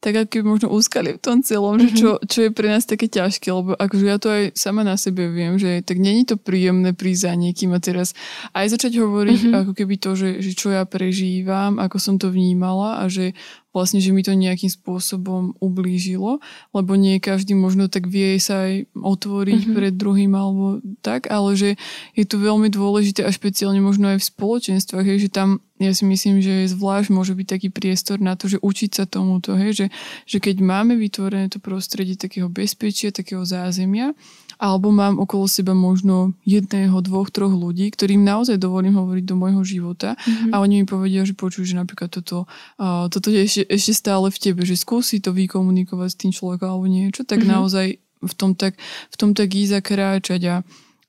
tak 0.00 0.16
ako 0.16 0.48
možno 0.48 0.72
úskali 0.72 1.16
v 1.16 1.20
tom 1.20 1.44
celom, 1.44 1.76
mm-hmm. 1.76 1.92
že 1.92 2.00
čo, 2.00 2.10
mhm. 2.16 2.24
čo 2.24 2.38
je 2.48 2.50
pre 2.50 2.66
nás 2.72 2.88
také 2.88 3.06
ťažké, 3.06 3.52
lebo 3.52 3.76
akože 3.76 4.04
ja 4.08 4.16
to 4.16 4.28
aj 4.32 4.44
sama 4.56 4.80
na 4.80 4.96
sebe 4.96 5.28
viem, 5.28 5.60
že 5.60 5.84
tak 5.84 6.00
není 6.00 6.24
to 6.24 6.40
príjemné 6.40 6.96
prísť 6.96 7.28
za 7.28 7.32
niekým 7.36 7.76
a 7.76 7.78
teraz 7.78 8.16
aj 8.56 8.72
začať 8.72 8.96
hovoriť 8.96 9.40
mm-hmm. 9.44 9.58
ako 9.60 9.72
keby 9.76 9.94
to, 10.00 10.16
že, 10.16 10.30
že 10.40 10.56
čo 10.56 10.72
ja 10.72 10.88
prežívam, 10.88 11.76
ako 11.76 11.96
som 12.00 12.16
to 12.16 12.32
vnímala 12.32 13.04
a 13.04 13.12
že 13.12 13.36
vlastne, 13.70 14.02
že 14.02 14.10
mi 14.10 14.26
to 14.26 14.34
nejakým 14.34 14.70
spôsobom 14.70 15.54
ublížilo, 15.62 16.42
lebo 16.74 16.92
nie 16.98 17.22
každý 17.22 17.54
možno 17.54 17.86
tak 17.86 18.10
vie 18.10 18.34
sa 18.42 18.66
aj 18.66 18.90
otvoriť 18.98 19.60
mm-hmm. 19.62 19.76
pred 19.78 19.92
druhým 19.94 20.32
alebo 20.34 20.82
tak, 21.06 21.30
ale 21.30 21.54
že 21.54 21.70
je 22.18 22.24
to 22.26 22.42
veľmi 22.42 22.66
dôležité 22.66 23.22
a 23.22 23.30
špeciálne 23.30 23.78
možno 23.78 24.10
aj 24.10 24.18
v 24.18 24.28
spoločenstvách, 24.34 25.06
hej, 25.06 25.18
že 25.26 25.30
tam 25.30 25.62
ja 25.80 25.96
si 25.96 26.04
myslím, 26.04 26.44
že 26.44 26.68
zvlášť 26.68 27.08
môže 27.08 27.32
byť 27.32 27.46
taký 27.56 27.68
priestor 27.72 28.20
na 28.20 28.36
to, 28.36 28.52
že 28.52 28.60
učiť 28.60 28.90
sa 28.92 29.04
tomuto, 29.08 29.56
hej, 29.56 29.72
že, 29.72 29.86
že 30.28 30.36
keď 30.36 30.60
máme 30.60 30.98
vytvorené 31.00 31.48
to 31.48 31.56
prostredie 31.56 32.20
takého 32.20 32.52
bezpečia, 32.52 33.14
takého 33.14 33.40
zázemia 33.48 34.12
alebo 34.60 34.92
mám 34.92 35.16
okolo 35.16 35.48
seba 35.48 35.72
možno 35.72 36.36
jedného, 36.44 36.92
dvoch, 37.00 37.32
troch 37.32 37.50
ľudí, 37.50 37.88
ktorým 37.88 38.20
naozaj 38.20 38.60
dovolím 38.60 38.92
hovoriť 39.00 39.24
do 39.24 39.34
môjho 39.40 39.64
života 39.64 40.20
mm-hmm. 40.20 40.52
a 40.52 40.60
oni 40.60 40.84
mi 40.84 40.86
povedia, 40.86 41.24
že 41.24 41.32
počujú, 41.32 41.64
že 41.64 41.80
napríklad 41.80 42.12
toto, 42.12 42.44
uh, 42.76 43.08
toto 43.08 43.32
je 43.32 43.40
ešte, 43.40 43.62
ešte 43.72 43.92
stále 43.96 44.28
v 44.28 44.36
tebe, 44.38 44.68
že 44.68 44.76
skúsi 44.76 45.24
to 45.24 45.32
vykomunikovať 45.32 46.08
s 46.12 46.20
tým 46.20 46.32
človekom 46.36 46.68
alebo 46.68 46.86
niečo, 46.92 47.24
tak 47.24 47.40
mm-hmm. 47.40 47.56
naozaj 47.56 47.86
v 48.20 48.34
tom 48.36 48.52
tak, 48.52 48.76
v 49.08 49.16
tom 49.16 49.32
tak 49.32 49.48
ísť 49.48 49.80
zakráčať 49.80 50.40
a, 50.44 50.56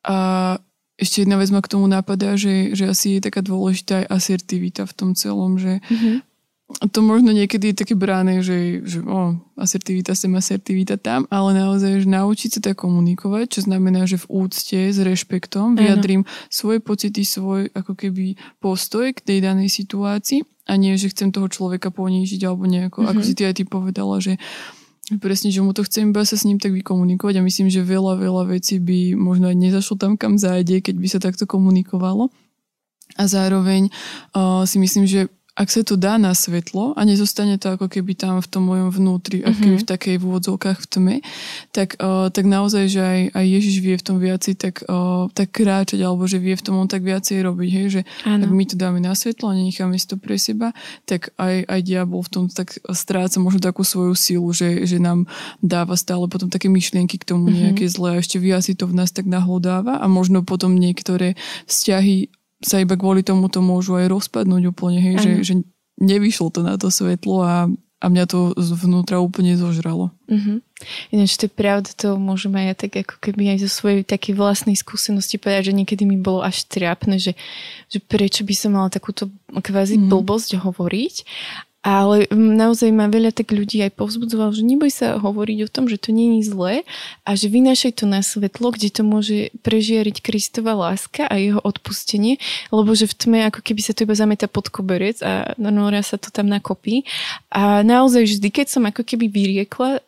a 0.07 0.17
ešte 0.95 1.27
jedna 1.27 1.35
vec 1.35 1.51
ma 1.51 1.59
k 1.59 1.71
tomu 1.75 1.91
napadá, 1.91 2.39
že, 2.39 2.71
že 2.71 2.87
asi 2.87 3.19
je 3.19 3.25
taká 3.27 3.43
dôležitá 3.43 4.05
aj 4.05 4.21
asertivita 4.21 4.87
v 4.87 4.93
tom 4.95 5.09
celom, 5.11 5.59
že 5.59 5.83
mm-hmm. 5.83 6.30
To 6.91 6.99
možno 7.03 7.35
niekedy 7.35 7.71
je 7.71 7.79
také 7.83 7.93
bráne, 7.93 8.39
že, 8.39 8.81
že 8.87 9.03
o, 9.03 9.35
asertivita 9.59 10.15
sem, 10.15 10.31
asertivita 10.33 10.95
tam, 10.95 11.27
ale 11.27 11.53
naozaj, 11.53 12.05
že 12.05 12.07
naučiť 12.07 12.49
sa 12.57 12.59
tak 12.71 12.81
komunikovať, 12.81 13.59
čo 13.59 13.61
znamená, 13.67 14.07
že 14.07 14.21
v 14.21 14.47
úcte, 14.47 14.79
s 14.89 14.97
rešpektom 14.97 15.75
vyjadrím 15.75 16.23
svoje 16.47 16.79
pocity, 16.79 17.21
svoj 17.27 17.69
ako 17.75 17.93
keby 17.93 18.39
postoj 18.63 19.11
k 19.11 19.19
tej 19.19 19.37
danej 19.43 19.69
situácii 19.69 20.47
a 20.69 20.73
nie, 20.79 20.95
že 20.95 21.11
chcem 21.11 21.35
toho 21.35 21.51
človeka 21.51 21.91
ponížiť 21.91 22.41
alebo 22.47 22.63
nejako, 22.65 23.03
mm-hmm. 23.03 23.11
ako 23.11 23.21
si 23.25 23.33
ty 23.35 23.43
aj 23.45 23.55
ty 23.59 23.63
povedala, 23.67 24.15
že 24.23 24.39
presne, 25.19 25.51
že 25.51 25.59
mu 25.59 25.75
to 25.75 25.83
chcem 25.83 26.15
iba 26.15 26.23
sa 26.23 26.39
s 26.39 26.47
ním 26.47 26.61
tak 26.61 26.71
vykomunikovať 26.71 27.41
a 27.41 27.45
myslím, 27.45 27.67
že 27.67 27.83
veľa, 27.83 28.15
veľa 28.21 28.43
vecí 28.47 28.79
by 28.79 29.17
možno 29.19 29.51
aj 29.51 29.57
nezašlo 29.59 29.99
tam, 29.99 30.15
kam 30.15 30.39
zájde, 30.39 30.79
keď 30.79 30.95
by 30.95 31.07
sa 31.09 31.19
takto 31.19 31.43
komunikovalo. 31.49 32.31
A 33.19 33.27
zároveň 33.27 33.91
uh, 34.31 34.63
si 34.63 34.79
myslím, 34.79 35.03
že 35.03 35.27
ak 35.51 35.67
sa 35.67 35.83
to 35.83 35.99
dá 35.99 36.15
na 36.15 36.31
svetlo 36.31 36.95
a 36.95 37.03
nezostane 37.03 37.59
to 37.59 37.75
ako 37.75 37.91
keby 37.91 38.15
tam 38.15 38.39
v 38.39 38.47
tom 38.47 38.71
mojom 38.71 38.87
vnútri, 38.87 39.43
ako 39.43 39.59
keby 39.59 39.77
v 39.77 39.85
mhm. 39.85 39.91
takej 39.91 40.15
v 40.15 40.23
úvodzovkách 40.23 40.79
v 40.79 40.87
tme, 40.87 41.15
tak, 41.75 41.99
uh, 41.99 42.31
tak 42.31 42.47
naozaj, 42.47 42.87
že 42.87 43.01
aj, 43.03 43.19
aj 43.35 43.45
Ježiš 43.45 43.75
vie 43.83 43.95
v 43.99 44.03
tom 44.05 44.17
viacej 44.23 44.53
tak, 44.55 44.75
uh, 44.87 45.27
tak 45.35 45.51
kráčať, 45.51 45.99
alebo 45.99 46.23
že 46.23 46.39
vie 46.39 46.55
v 46.55 46.63
tom 46.63 46.79
on 46.79 46.87
tak 46.87 47.03
viacej 47.03 47.43
robiť, 47.43 47.69
hej, 47.69 47.87
že 47.99 48.01
ano. 48.23 48.47
ak 48.47 48.51
my 48.51 48.63
to 48.63 48.75
dáme 48.79 48.99
na 49.03 49.11
svetlo 49.11 49.51
a 49.51 49.57
nenecháme 49.59 49.99
si 49.99 50.07
to 50.07 50.15
pre 50.15 50.39
seba, 50.39 50.71
tak 51.03 51.35
aj, 51.35 51.67
aj 51.67 51.79
diabol 51.83 52.23
v 52.23 52.31
tom 52.31 52.43
tak 52.47 52.79
stráca 52.95 53.35
možno 53.43 53.59
takú 53.59 53.83
svoju 53.83 54.15
silu, 54.15 54.49
že, 54.55 54.87
že 54.87 55.03
nám 55.03 55.27
dáva 55.59 55.99
stále 55.99 56.31
potom 56.31 56.47
také 56.47 56.71
myšlienky 56.71 57.19
k 57.19 57.27
tomu 57.27 57.51
mhm. 57.51 57.57
nejaké 57.67 57.91
zlé 57.91 58.15
a 58.15 58.21
ešte 58.23 58.39
viac 58.39 58.63
si 58.63 58.73
to 58.73 58.87
v 58.87 58.95
nás 58.95 59.11
tak 59.11 59.27
nahlodáva 59.27 59.99
a 59.99 60.05
možno 60.07 60.47
potom 60.47 60.79
niektoré 60.79 61.35
vzťahy 61.67 62.31
sa 62.61 62.77
iba 62.81 62.93
kvôli 62.93 63.25
tomu 63.25 63.49
to 63.49 63.59
môžu 63.59 63.97
aj 63.97 64.07
rozpadnúť 64.09 64.63
úplne, 64.69 65.01
hej, 65.01 65.15
že, 65.21 65.31
že 65.41 65.53
nevyšlo 66.01 66.53
to 66.53 66.61
na 66.61 66.77
to 66.77 66.93
svetlo 66.93 67.41
a, 67.41 67.69
a 68.01 68.05
mňa 68.09 68.25
to 68.25 68.57
zvnútra 68.57 69.21
úplne 69.21 69.53
zožralo. 69.53 70.09
Uh-huh. 70.25 70.57
Ináč 71.13 71.37
to 71.37 71.45
je 71.45 71.53
pravda, 71.53 71.93
to 71.93 72.17
môžem 72.17 72.53
aj 72.57 72.85
tak 72.85 73.05
ako 73.05 73.21
keby 73.21 73.53
aj 73.53 73.65
zo 73.65 73.69
svojej 73.69 74.01
takej 74.01 74.33
vlastnej 74.33 74.73
skúsenosti 74.73 75.37
povedať, 75.37 75.69
že 75.69 75.77
niekedy 75.77 76.03
mi 76.05 76.17
bolo 76.17 76.41
až 76.41 76.65
trápne, 76.65 77.21
že, 77.21 77.37
že 77.89 78.01
prečo 78.01 78.41
by 78.41 78.53
som 78.57 78.73
mala 78.73 78.89
takúto 78.89 79.29
kvázi 79.53 80.01
mm. 80.01 80.09
blbosť 80.09 80.57
hovoriť 80.57 81.15
ale 81.81 82.29
naozaj 82.29 82.93
ma 82.93 83.09
veľa 83.09 83.33
tak 83.33 83.49
ľudí 83.49 83.81
aj 83.81 83.97
povzbudzovalo, 83.97 84.53
že 84.53 84.61
neboj 84.61 84.93
sa 84.93 85.17
hovoriť 85.17 85.57
o 85.65 85.71
tom, 85.71 85.89
že 85.89 85.97
to 85.97 86.13
je 86.13 86.45
zlé 86.45 86.85
a 87.25 87.33
že 87.33 87.49
vynášaj 87.49 88.01
to 88.01 88.05
na 88.05 88.21
svetlo, 88.21 88.69
kde 88.69 88.93
to 88.93 89.01
môže 89.01 89.49
prežiariť 89.65 90.21
Kristova 90.21 90.77
láska 90.77 91.25
a 91.25 91.41
jeho 91.41 91.57
odpustenie, 91.57 92.37
lebo 92.69 92.93
že 92.93 93.09
v 93.09 93.17
tme 93.17 93.39
ako 93.49 93.65
keby 93.65 93.81
sa 93.81 93.97
to 93.97 94.05
iba 94.05 94.13
zameta 94.13 94.45
pod 94.45 94.69
koberec 94.69 95.17
a 95.25 95.57
nora 95.57 96.05
sa 96.05 96.21
to 96.21 96.29
tam 96.29 96.45
nakopí. 96.45 97.01
A 97.49 97.81
naozaj 97.81 98.29
vždy, 98.29 98.49
keď 98.53 98.67
som 98.69 98.85
ako 98.85 99.01
keby 99.01 99.25
vyriekla 99.33 100.05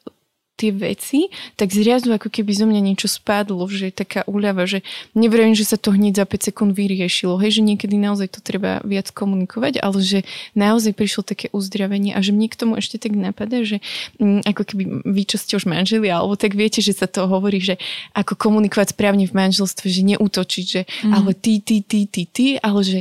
tie 0.64 0.72
veci, 0.72 1.28
tak 1.60 1.76
zriazu 1.76 2.08
ako 2.16 2.32
keby 2.32 2.56
zo 2.56 2.64
mňa 2.64 2.80
niečo 2.80 3.12
spadlo, 3.12 3.68
že 3.68 3.92
je 3.92 4.00
taká 4.00 4.24
úľava, 4.24 4.64
že 4.64 4.80
neverím, 5.12 5.52
že 5.52 5.68
sa 5.68 5.76
to 5.76 5.92
hneď 5.92 6.24
za 6.24 6.26
5 6.26 6.48
sekúnd 6.48 6.72
vyriešilo, 6.72 7.36
hej, 7.44 7.60
že 7.60 7.62
niekedy 7.68 8.00
naozaj 8.00 8.32
to 8.32 8.40
treba 8.40 8.80
viac 8.88 9.12
komunikovať, 9.12 9.84
ale 9.84 10.00
že 10.00 10.24
naozaj 10.56 10.96
prišlo 10.96 11.28
také 11.28 11.52
uzdravenie 11.52 12.16
a 12.16 12.24
že 12.24 12.32
mne 12.32 12.48
k 12.48 12.56
tomu 12.56 12.80
ešte 12.80 12.96
tak 12.96 13.12
napadá, 13.12 13.68
že 13.68 13.84
m, 14.24 14.40
mm, 14.40 14.48
ako 14.56 14.62
keby 14.64 14.84
vy, 15.04 15.24
čo 15.28 15.36
ste 15.36 15.60
už 15.60 15.68
manželi, 15.68 16.08
alebo 16.08 16.40
tak 16.40 16.56
viete, 16.56 16.80
že 16.80 16.96
sa 16.96 17.12
to 17.12 17.28
hovorí, 17.28 17.60
že 17.60 17.76
ako 18.16 18.40
komunikovať 18.40 18.96
správne 18.96 19.28
v 19.28 19.36
manželstve, 19.36 19.92
že 19.92 20.02
neútočiť, 20.16 20.66
že 20.66 20.82
mm. 20.88 21.12
ale 21.12 21.36
ty, 21.36 21.60
ty, 21.60 21.84
ty, 21.84 22.08
ty, 22.08 22.24
ty, 22.24 22.56
ale 22.64 22.80
že 22.88 23.00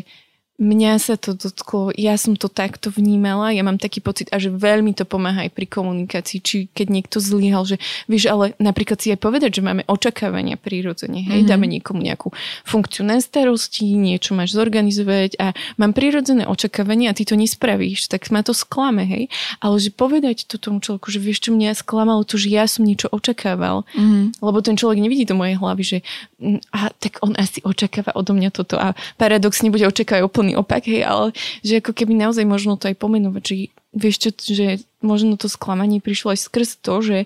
mňa 0.62 1.02
sa 1.02 1.18
to 1.18 1.34
dotklo, 1.34 1.90
ja 1.98 2.14
som 2.14 2.38
to 2.38 2.46
takto 2.46 2.94
vnímala, 2.94 3.50
ja 3.50 3.66
mám 3.66 3.82
taký 3.82 3.98
pocit 3.98 4.30
a 4.30 4.38
že 4.38 4.54
veľmi 4.54 4.94
to 4.94 5.02
pomáha 5.02 5.44
aj 5.44 5.50
pri 5.50 5.66
komunikácii, 5.66 6.38
či 6.38 6.56
keď 6.70 6.86
niekto 6.88 7.18
zlyhal, 7.18 7.66
že 7.66 7.82
vieš, 8.06 8.30
ale 8.30 8.54
napríklad 8.62 9.02
si 9.02 9.10
aj 9.10 9.18
povedať, 9.18 9.58
že 9.58 9.66
máme 9.66 9.82
očakávania 9.90 10.54
prirodzene, 10.54 11.26
hej, 11.26 11.42
mm-hmm. 11.42 11.50
dáme 11.50 11.66
niekomu 11.66 12.00
nejakú 12.06 12.30
funkciu 12.62 13.02
na 13.02 13.18
starosti, 13.18 13.98
niečo 13.98 14.38
máš 14.38 14.54
zorganizovať 14.54 15.34
a 15.42 15.50
mám 15.82 15.90
prirodzené 15.90 16.46
očakávania 16.46 17.10
a 17.10 17.16
ty 17.18 17.26
to 17.26 17.34
nespravíš, 17.34 18.06
tak 18.06 18.30
ma 18.30 18.46
to 18.46 18.54
sklame, 18.54 19.02
hej, 19.02 19.26
ale 19.58 19.82
že 19.82 19.90
povedať 19.90 20.46
to 20.46 20.62
tomu 20.62 20.78
človeku, 20.78 21.10
že 21.10 21.18
vieš, 21.18 21.42
čo 21.42 21.50
mňa 21.50 21.74
sklamalo 21.74 22.22
to, 22.22 22.38
že 22.38 22.54
ja 22.54 22.70
som 22.70 22.86
niečo 22.86 23.10
očakával, 23.10 23.82
mm-hmm. 23.98 24.38
lebo 24.38 24.58
ten 24.62 24.78
človek 24.78 25.02
nevidí 25.02 25.26
do 25.26 25.34
mojej 25.34 25.58
hlavy, 25.58 25.82
že 25.82 25.98
mm, 26.38 26.70
a 26.70 26.94
tak 26.94 27.18
on 27.26 27.34
asi 27.34 27.58
očakáva 27.66 28.14
odo 28.14 28.30
mňa 28.32 28.50
toto 28.54 28.78
a 28.78 28.94
paradoxne 29.18 29.72
bude 29.74 29.82
očakávať 29.90 30.22
úplný 30.22 30.51
úplný 30.52 30.60
opak, 30.60 30.84
hej, 30.84 31.02
ale 31.08 31.32
že 31.64 31.80
ako 31.80 31.92
keby 31.96 32.12
naozaj 32.12 32.44
možno 32.44 32.76
to 32.76 32.92
aj 32.92 32.96
pomenovať, 33.00 33.42
že 33.42 33.54
vieš 33.96 34.16
čo, 34.20 34.30
že 34.36 34.66
možno 35.00 35.40
to 35.40 35.48
sklamanie 35.48 36.00
prišlo 36.00 36.36
aj 36.36 36.40
skrz 36.48 36.70
to, 36.84 36.94
že 37.00 37.18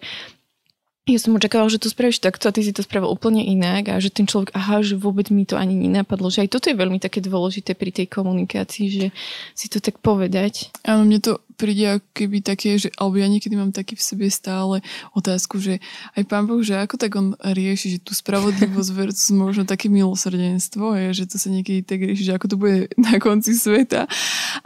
ja 1.07 1.23
som 1.23 1.39
očakávala, 1.39 1.71
že 1.71 1.79
to 1.79 1.87
spravíš 1.87 2.19
takto 2.19 2.51
a 2.51 2.55
ty 2.55 2.67
si 2.67 2.75
to 2.75 2.83
spravil 2.83 3.07
úplne 3.07 3.39
inak 3.39 3.95
a 3.95 4.03
že 4.03 4.11
ten 4.11 4.27
človek, 4.27 4.51
aha, 4.59 4.83
že 4.83 4.99
vôbec 4.99 5.31
mi 5.31 5.47
to 5.47 5.55
ani 5.55 5.79
nenapadlo. 5.79 6.35
Že 6.35 6.47
aj 6.47 6.51
toto 6.51 6.67
je 6.67 6.75
veľmi 6.75 6.99
také 6.99 7.23
dôležité 7.23 7.79
pri 7.79 7.95
tej 7.95 8.11
komunikácii, 8.11 8.87
že 8.91 9.07
si 9.55 9.71
to 9.71 9.79
tak 9.79 10.03
povedať. 10.03 10.75
Áno, 10.83 11.07
mne 11.07 11.23
to 11.23 11.39
príde 11.55 12.03
ako 12.03 12.09
keby 12.11 12.43
také, 12.43 12.75
že, 12.75 12.91
alebo 12.99 13.23
ja 13.23 13.31
niekedy 13.31 13.55
mám 13.55 13.71
taký 13.71 13.95
v 13.95 14.03
sebe 14.03 14.27
stále 14.35 14.83
otázku, 15.15 15.63
že 15.63 15.79
aj 16.19 16.27
pán 16.27 16.51
Boh, 16.51 16.59
že 16.59 16.75
ako 16.75 16.99
tak 16.99 17.15
on 17.15 17.39
rieši, 17.39 17.97
že 17.97 17.99
tú 18.03 18.11
spravodlivosť 18.11 18.91
versus 18.91 19.31
možno 19.31 19.63
také 19.63 19.87
milosrdenstvo, 19.87 20.91
je, 20.99 21.23
že 21.23 21.25
to 21.31 21.39
sa 21.39 21.55
niekedy 21.55 21.87
tak 21.87 22.03
rieši, 22.03 22.29
že 22.29 22.35
ako 22.35 22.47
to 22.51 22.57
bude 22.59 22.91
na 23.07 23.23
konci 23.23 23.55
sveta, 23.55 24.11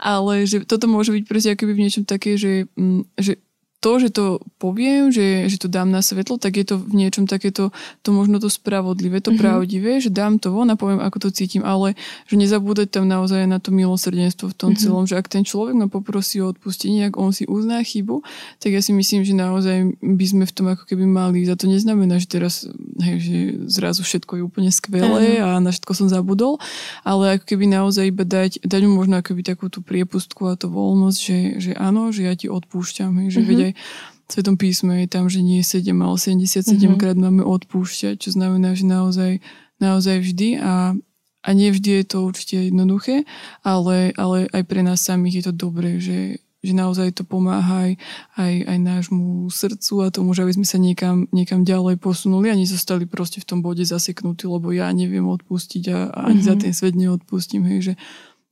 ale 0.01 0.49
že 0.49 0.65
toto 0.65 0.89
môže 0.89 1.13
byť 1.13 1.23
proste 1.29 1.53
ako 1.53 1.69
keby 1.69 1.73
v 1.77 1.83
niečom 1.85 2.03
také, 2.09 2.33
že, 2.33 2.65
mm, 2.73 3.13
že 3.21 3.37
to, 3.81 3.97
že 3.97 4.13
to 4.13 4.37
poviem, 4.61 5.09
že, 5.09 5.49
že 5.49 5.57
to 5.57 5.65
dám 5.65 5.89
na 5.89 6.05
svetlo, 6.05 6.37
tak 6.37 6.61
je 6.61 6.65
to 6.69 6.77
v 6.77 7.01
niečom 7.01 7.25
takéto, 7.25 7.73
to 8.05 8.09
možno 8.13 8.37
to 8.37 8.45
spravodlivé, 8.45 9.25
to 9.25 9.33
mm-hmm. 9.33 9.41
pravdivé, 9.41 9.97
že 9.97 10.13
dám 10.13 10.37
to 10.37 10.53
von 10.53 10.69
a 10.69 10.77
poviem, 10.77 11.01
ako 11.01 11.27
to 11.27 11.29
cítim, 11.33 11.65
ale 11.65 11.97
že 12.29 12.37
nezabúdať 12.37 12.93
tam 12.93 13.09
naozaj 13.09 13.49
na 13.49 13.57
to 13.57 13.73
milosrdenstvo 13.73 14.53
v 14.53 14.55
tom 14.55 14.77
mm-hmm. 14.77 14.83
celom, 14.85 15.03
že 15.09 15.17
ak 15.17 15.25
ten 15.25 15.41
človek 15.41 15.73
ma 15.73 15.89
poprosí 15.89 16.37
o 16.45 16.53
odpustenie, 16.53 17.09
ak 17.09 17.17
on 17.17 17.33
si 17.33 17.49
uzná 17.49 17.81
chybu, 17.81 18.21
tak 18.61 18.69
ja 18.77 18.85
si 18.85 18.93
myslím, 18.93 19.25
že 19.25 19.33
naozaj 19.33 19.97
by 19.97 20.25
sme 20.29 20.43
v 20.45 20.53
tom 20.53 20.69
ako 20.69 20.85
keby 20.85 21.09
mali. 21.09 21.41
Za 21.49 21.57
to 21.57 21.65
neznamená, 21.65 22.21
že 22.21 22.29
teraz 22.29 22.69
hej, 23.01 23.17
že 23.19 23.37
zrazu 23.67 24.05
všetko 24.05 24.39
je 24.39 24.43
úplne 24.45 24.71
skvelé 24.71 25.41
mm-hmm. 25.41 25.45
a 25.45 25.59
na 25.59 25.69
všetko 25.73 25.91
som 25.97 26.07
zabudol, 26.07 26.61
ale 27.01 27.37
ako 27.37 27.45
keby 27.49 27.65
naozaj 27.67 28.07
iba 28.09 28.23
dať, 28.23 28.61
dať 28.61 28.81
mu 28.85 29.01
možno 29.01 29.19
ako 29.19 29.33
keby 29.33 29.41
takú 29.41 29.65
tú 29.67 29.81
priepustku 29.81 30.45
a 30.47 30.55
to 30.55 30.69
voľnosť, 30.69 31.19
že, 31.19 31.39
že 31.59 31.71
áno, 31.75 32.13
že 32.13 32.29
ja 32.29 32.33
ti 32.37 32.47
odpúšťam, 32.47 33.25
hej, 33.25 33.29
že 33.35 33.41
mm-hmm. 33.41 33.49
veď 33.49 33.59
v 33.75 34.29
Svetom 34.31 34.55
písme 34.55 35.03
je 35.03 35.07
tam, 35.11 35.27
že 35.27 35.43
nie 35.43 35.59
7, 35.59 35.91
ale 35.91 36.15
77 36.15 36.71
mm-hmm. 36.71 36.95
krát 36.95 37.19
máme 37.19 37.43
odpúšťať, 37.43 38.15
čo 38.15 38.29
znamená, 38.31 38.79
že 38.79 38.87
naozaj, 38.87 39.43
naozaj 39.83 40.23
vždy 40.23 40.49
a, 40.63 40.95
a 41.41 41.49
nie 41.51 41.73
vždy 41.73 41.99
je 41.99 42.05
to 42.07 42.17
určite 42.23 42.71
jednoduché, 42.71 43.27
ale, 43.59 44.15
ale 44.15 44.47
aj 44.55 44.63
pre 44.69 44.87
nás 44.87 45.03
samých 45.03 45.41
je 45.41 45.43
to 45.51 45.53
dobré, 45.67 45.99
že, 45.99 46.39
že 46.61 46.77
naozaj 46.77 47.17
to 47.17 47.23
pomáha 47.25 47.89
aj, 47.89 47.93
aj, 48.37 48.53
aj 48.69 48.77
nášmu 48.77 49.49
srdcu 49.49 49.93
a 50.05 50.13
tomu, 50.13 50.37
že 50.37 50.45
aby 50.45 50.53
sme 50.61 50.67
sa 50.69 50.77
niekam, 50.77 51.25
niekam 51.33 51.65
ďalej 51.65 51.97
posunuli 51.97 52.53
a 52.53 52.55
nezostali 52.55 53.09
proste 53.09 53.41
v 53.41 53.49
tom 53.49 53.59
bode 53.65 53.81
zaseknutí, 53.81 54.45
lebo 54.45 54.69
ja 54.69 54.93
neviem 54.93 55.25
odpustiť 55.25 55.83
a, 55.89 55.99
a 56.13 56.19
ani 56.29 56.45
mm-hmm. 56.45 56.49
za 56.49 56.53
ten 56.61 56.71
svet 56.71 56.93
neodpustím. 56.93 57.65
Hej, 57.65 57.79
že 57.81 57.93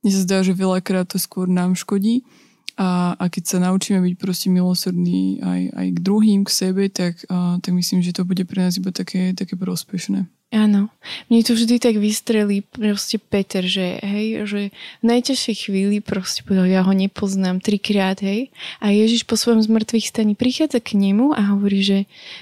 mne 0.02 0.10
sa 0.10 0.20
zdá, 0.26 0.38
že 0.42 0.58
veľakrát 0.58 1.06
to 1.06 1.22
skôr 1.22 1.46
nám 1.46 1.78
škodí 1.78 2.26
a, 2.74 3.14
a 3.14 3.24
keď 3.30 3.44
sa 3.46 3.58
naučíme 3.62 4.02
byť 4.02 4.14
proste 4.18 4.48
milosrdní 4.50 5.38
aj, 5.44 5.62
aj 5.76 5.86
k 5.94 5.98
druhým, 6.02 6.40
k 6.42 6.50
sebe, 6.50 6.88
tak, 6.90 7.22
a, 7.30 7.62
tak 7.62 7.72
myslím, 7.78 8.02
že 8.02 8.16
to 8.16 8.26
bude 8.26 8.42
pre 8.48 8.66
nás 8.66 8.74
iba 8.80 8.90
také, 8.90 9.36
také 9.38 9.54
prospešné. 9.54 10.26
Áno. 10.50 10.90
Mne 11.30 11.46
to 11.46 11.54
vždy 11.54 11.78
tak 11.78 11.94
vystrelí 11.94 12.66
proste 12.66 13.22
Peter, 13.22 13.62
že 13.62 14.02
hej, 14.02 14.50
že 14.50 14.74
v 14.98 15.04
najťažšej 15.06 15.56
chvíli 15.70 16.02
proste 16.02 16.42
povedal, 16.42 16.66
ja 16.66 16.82
ho 16.82 16.90
nepoznám 16.90 17.62
trikrát, 17.62 18.18
hej. 18.18 18.50
A 18.82 18.90
Ježiš 18.90 19.30
po 19.30 19.38
svojom 19.38 19.62
zmrtvých 19.62 20.10
staní 20.10 20.34
prichádza 20.34 20.82
k 20.82 20.98
nemu 20.98 21.38
a 21.38 21.54
hovorí, 21.54 21.86
že 21.86 21.98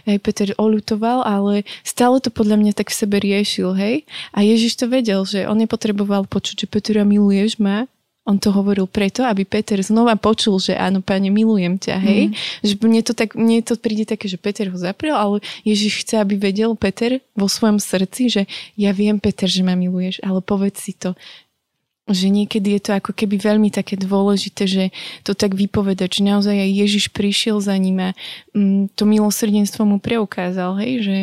hej, 0.09 0.25
Peter 0.25 0.57
olutoval, 0.57 1.21
ale 1.21 1.69
stále 1.85 2.17
to 2.25 2.33
podľa 2.33 2.57
mňa 2.57 2.73
tak 2.81 2.89
v 2.89 2.97
sebe 2.97 3.21
riešil, 3.21 3.77
hej. 3.77 4.09
A 4.33 4.41
Ježiš 4.41 4.81
to 4.81 4.89
vedel, 4.89 5.29
že 5.29 5.45
on 5.45 5.61
nepotreboval 5.61 6.25
počuť, 6.25 6.65
že 6.65 6.71
Petra 6.73 7.05
miluješ 7.05 7.61
ma, 7.61 7.93
on 8.29 8.37
to 8.37 8.53
hovoril 8.53 8.85
preto, 8.85 9.25
aby 9.25 9.49
Peter 9.49 9.81
znova 9.81 10.13
počul, 10.21 10.61
že 10.61 10.77
áno, 10.77 11.01
páne, 11.01 11.33
milujem 11.33 11.81
ťa, 11.81 11.97
hej. 11.97 12.23
Mm. 12.29 12.35
Že 12.61 12.75
mne 12.85 13.01
to, 13.01 13.13
tak, 13.17 13.33
mne 13.33 13.65
to 13.65 13.81
príde 13.81 14.05
také, 14.05 14.29
že 14.29 14.37
Peter 14.37 14.69
ho 14.69 14.77
zaprel, 14.77 15.17
ale 15.17 15.41
Ježiš 15.65 16.05
chce, 16.05 16.21
aby 16.21 16.37
vedel 16.37 16.77
Peter 16.77 17.25
vo 17.33 17.49
svojom 17.49 17.81
srdci, 17.81 18.29
že 18.29 18.43
ja 18.77 18.93
viem, 18.93 19.17
Peter, 19.17 19.49
že 19.49 19.65
ma 19.65 19.73
miluješ, 19.73 20.21
ale 20.21 20.45
povedz 20.45 20.77
si 20.77 20.93
to, 20.93 21.17
že 22.09 22.29
niekedy 22.29 22.77
je 22.77 22.81
to 22.85 22.91
ako 23.01 23.17
keby 23.17 23.41
veľmi 23.41 23.73
také 23.73 23.97
dôležité, 23.97 24.69
že 24.69 24.85
to 25.25 25.33
tak 25.33 25.57
vypovedať, 25.57 26.21
že 26.21 26.29
naozaj 26.29 26.57
aj 26.57 26.71
Ježiš 26.85 27.05
prišiel 27.13 27.61
za 27.65 27.77
ním 27.81 28.01
a 28.01 28.11
mm, 28.53 28.93
to 28.93 29.09
milosrdenstvo 29.09 29.89
mu 29.89 29.97
preukázal, 30.01 30.77
hej, 30.85 30.93
že 31.01 31.19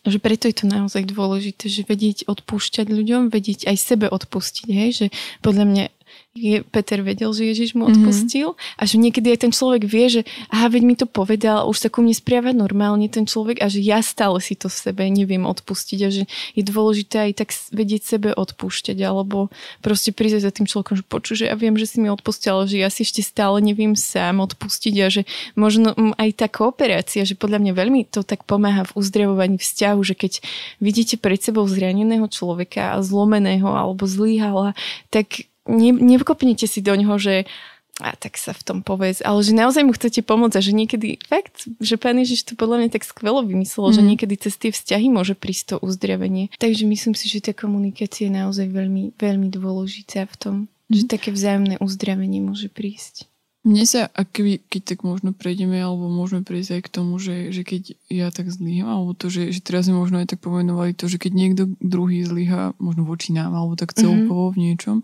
že 0.00 0.16
preto 0.16 0.48
je 0.48 0.56
to 0.56 0.64
naozaj 0.64 1.04
dôležité, 1.04 1.68
že 1.68 1.84
vedieť 1.84 2.24
odpúšťať 2.24 2.88
ľuďom, 2.88 3.28
vedieť 3.28 3.68
aj 3.68 3.76
sebe 3.76 4.06
odpustiť, 4.08 4.68
hej, 4.72 4.90
že 4.96 5.06
podľa 5.44 5.64
mňa 5.68 5.84
je, 6.30 6.62
Peter 6.62 7.02
vedel, 7.02 7.34
že 7.34 7.42
Ježiš 7.42 7.74
mu 7.74 7.90
mhm. 7.90 8.06
odpustil 8.06 8.54
mm-hmm. 8.54 8.78
a 8.78 8.82
že 8.86 8.96
niekedy 9.02 9.34
aj 9.34 9.38
ten 9.42 9.52
človek 9.52 9.82
vie, 9.82 10.06
že 10.06 10.22
aha, 10.54 10.70
veď 10.70 10.82
mi 10.86 10.94
to 10.94 11.10
povedal, 11.10 11.66
už 11.66 11.82
sa 11.82 11.88
ku 11.90 12.06
mne 12.06 12.14
správa 12.14 12.54
normálne 12.54 13.10
ten 13.10 13.26
človek 13.26 13.58
a 13.58 13.66
že 13.66 13.82
ja 13.82 13.98
stále 13.98 14.38
si 14.38 14.54
to 14.54 14.70
v 14.70 14.76
sebe 14.78 15.02
neviem 15.10 15.42
odpustiť 15.42 15.98
a 16.06 16.08
že 16.14 16.30
je 16.54 16.62
dôležité 16.62 17.30
aj 17.30 17.32
tak 17.42 17.48
vedieť 17.74 18.02
sebe 18.06 18.30
odpúšťať 18.30 18.98
alebo 19.02 19.50
proste 19.82 20.14
prísť 20.14 20.46
za 20.46 20.54
tým 20.54 20.70
človekom, 20.70 21.02
že 21.02 21.04
počuť, 21.04 21.34
že 21.34 21.46
ja 21.50 21.56
viem, 21.58 21.74
že 21.74 21.90
si 21.90 21.98
mi 21.98 22.06
odpustil, 22.06 22.62
ale 22.62 22.70
že 22.70 22.78
ja 22.78 22.94
si 22.94 23.02
ešte 23.02 23.26
stále 23.26 23.58
neviem 23.58 23.98
sám 23.98 24.38
odpustiť 24.38 24.94
a 25.02 25.06
že 25.10 25.26
možno 25.58 25.98
aj 26.14 26.30
tá 26.38 26.46
kooperácia, 26.46 27.26
že 27.26 27.34
podľa 27.34 27.58
mňa 27.58 27.72
veľmi 27.74 28.00
to 28.06 28.22
tak 28.22 28.46
pomáha 28.46 28.86
v 28.86 28.94
uzdravovaní 29.02 29.58
vzťahu, 29.58 30.00
že 30.06 30.14
keď 30.14 30.32
vidíte 30.78 31.18
pred 31.18 31.42
sebou 31.42 31.66
zraneného 31.66 32.30
človeka 32.30 32.94
a 32.94 33.02
zlomeného 33.02 33.66
alebo 33.66 34.06
zlíhala, 34.06 34.78
tak 35.10 35.50
ne, 35.70 35.94
nevkopnite 35.94 36.66
si 36.66 36.82
do 36.82 36.92
ňoho, 36.98 37.16
že 37.22 37.46
a 38.00 38.16
tak 38.16 38.40
sa 38.40 38.56
v 38.56 38.64
tom 38.64 38.78
povedz, 38.80 39.20
ale 39.20 39.44
že 39.44 39.52
naozaj 39.52 39.84
mu 39.84 39.92
chcete 39.92 40.24
pomôcť 40.24 40.56
a 40.56 40.64
že 40.64 40.72
niekedy, 40.72 41.20
fakt, 41.28 41.68
že 41.78 42.00
pán 42.00 42.16
Ježiš 42.16 42.48
to 42.48 42.52
podľa 42.56 42.80
mňa 42.80 42.90
tak 42.96 43.04
skvelo 43.04 43.44
vymyslel, 43.44 43.92
mm. 43.92 43.94
že 43.94 44.02
mhm. 44.02 44.08
niekedy 44.08 44.34
cez 44.40 44.54
tie 44.56 44.72
vzťahy 44.72 45.12
môže 45.12 45.36
prísť 45.36 45.64
to 45.64 45.76
uzdravenie. 45.84 46.48
Takže 46.56 46.88
myslím 46.88 47.12
si, 47.12 47.28
že 47.28 47.44
tá 47.44 47.52
komunikácia 47.52 48.32
je 48.32 48.34
naozaj 48.40 48.72
veľmi, 48.72 49.14
veľmi 49.20 49.48
dôležitá 49.52 50.24
v 50.26 50.36
tom, 50.40 50.54
mm. 50.88 50.96
že 50.96 51.02
také 51.12 51.28
vzájomné 51.30 51.76
uzdravenie 51.78 52.40
môže 52.40 52.72
prísť. 52.72 53.28
Mne 53.60 53.84
sa, 53.84 54.08
ak 54.16 54.40
keby, 54.40 54.64
keď 54.72 54.96
tak 54.96 55.04
možno 55.04 55.36
prejdeme, 55.36 55.76
alebo 55.76 56.08
môžeme 56.08 56.40
prejsť 56.40 56.80
aj 56.80 56.82
k 56.88 56.92
tomu, 56.96 57.20
že, 57.20 57.52
že 57.52 57.60
keď 57.60 57.92
ja 58.08 58.32
tak 58.32 58.48
zlyham, 58.48 58.88
alebo 58.88 59.12
to, 59.12 59.28
že, 59.28 59.52
že 59.52 59.60
teraz 59.60 59.84
sme 59.84 60.00
možno 60.00 60.16
aj 60.16 60.32
tak 60.32 60.40
pomenovali 60.40 60.96
to, 60.96 61.12
že 61.12 61.20
keď 61.20 61.32
niekto 61.36 61.62
druhý 61.76 62.24
zlyha, 62.24 62.72
možno 62.80 63.04
voči 63.04 63.36
nám, 63.36 63.52
alebo 63.52 63.76
tak 63.76 63.92
mhm. 63.92 64.00
celkovo 64.00 64.48
mm-hmm. 64.48 64.56
v 64.56 64.62
niečom, 64.64 64.96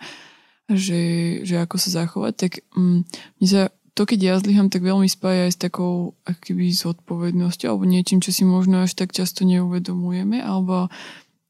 že, 0.70 1.02
že 1.46 1.62
ako 1.62 1.76
sa 1.78 2.02
zachovať, 2.02 2.32
tak 2.34 2.52
mm, 2.74 3.00
mne 3.38 3.48
sa 3.48 3.62
to, 3.96 4.04
keď 4.04 4.18
ja 4.20 4.34
zlyham, 4.36 4.68
tak 4.68 4.84
veľmi 4.84 5.08
spája 5.08 5.48
aj 5.48 5.52
s 5.56 5.62
takou 5.62 6.12
akýby 6.28 6.68
zodpovednosťou 6.68 7.68
alebo 7.72 7.88
niečím, 7.88 8.20
čo 8.20 8.28
si 8.28 8.44
možno 8.44 8.84
až 8.84 8.92
tak 8.92 9.16
často 9.16 9.48
neuvedomujeme, 9.48 10.44
alebo 10.44 10.92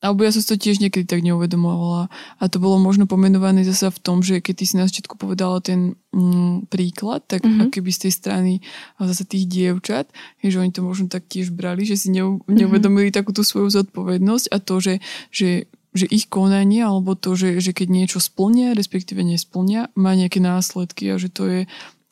alebo 0.05 0.23
ja 0.23 0.31
som 0.31 0.45
to 0.45 0.61
tiež 0.61 0.79
niekedy 0.79 1.03
tak 1.03 1.25
neuvedomovala. 1.25 2.13
A 2.37 2.45
to 2.47 2.61
bolo 2.61 2.77
možno 2.77 3.09
pomenované 3.09 3.65
zase 3.65 3.89
v 3.89 3.99
tom, 3.99 4.21
že 4.21 4.45
keď 4.45 4.55
ty 4.61 4.65
si 4.69 4.75
na 4.77 4.85
začiatku 4.85 5.17
povedala 5.17 5.59
ten 5.65 5.97
mm, 6.13 6.69
príklad, 6.69 7.25
tak 7.25 7.43
mm-hmm. 7.43 7.73
keby 7.73 7.91
z 7.91 8.07
tej 8.07 8.13
strany 8.13 8.53
zase 9.01 9.25
tých 9.25 9.49
dievčat, 9.49 10.07
že 10.45 10.61
oni 10.61 10.71
to 10.71 10.85
možno 10.85 11.09
tak 11.09 11.25
tiež 11.27 11.51
brali, 11.51 11.89
že 11.89 11.97
si 11.97 12.13
neu, 12.13 12.45
neuvedomili 12.45 13.09
mm-hmm. 13.09 13.19
takú 13.19 13.33
tú 13.33 13.41
svoju 13.41 13.73
zodpovednosť 13.73 14.47
a 14.53 14.57
to, 14.61 14.75
že, 14.79 14.95
že 15.33 15.65
že 15.97 16.07
ich 16.13 16.29
konanie 16.29 16.85
alebo 16.85 17.17
to, 17.17 17.33
že, 17.35 17.59
že 17.59 17.73
keď 17.73 17.89
niečo 17.89 18.19
splnia, 18.21 18.77
respektíve 18.77 19.25
nesplnia, 19.25 19.89
má 19.97 20.13
nejaké 20.13 20.39
následky 20.39 21.09
a 21.11 21.17
že 21.17 21.33
to 21.33 21.49
je, 21.49 21.61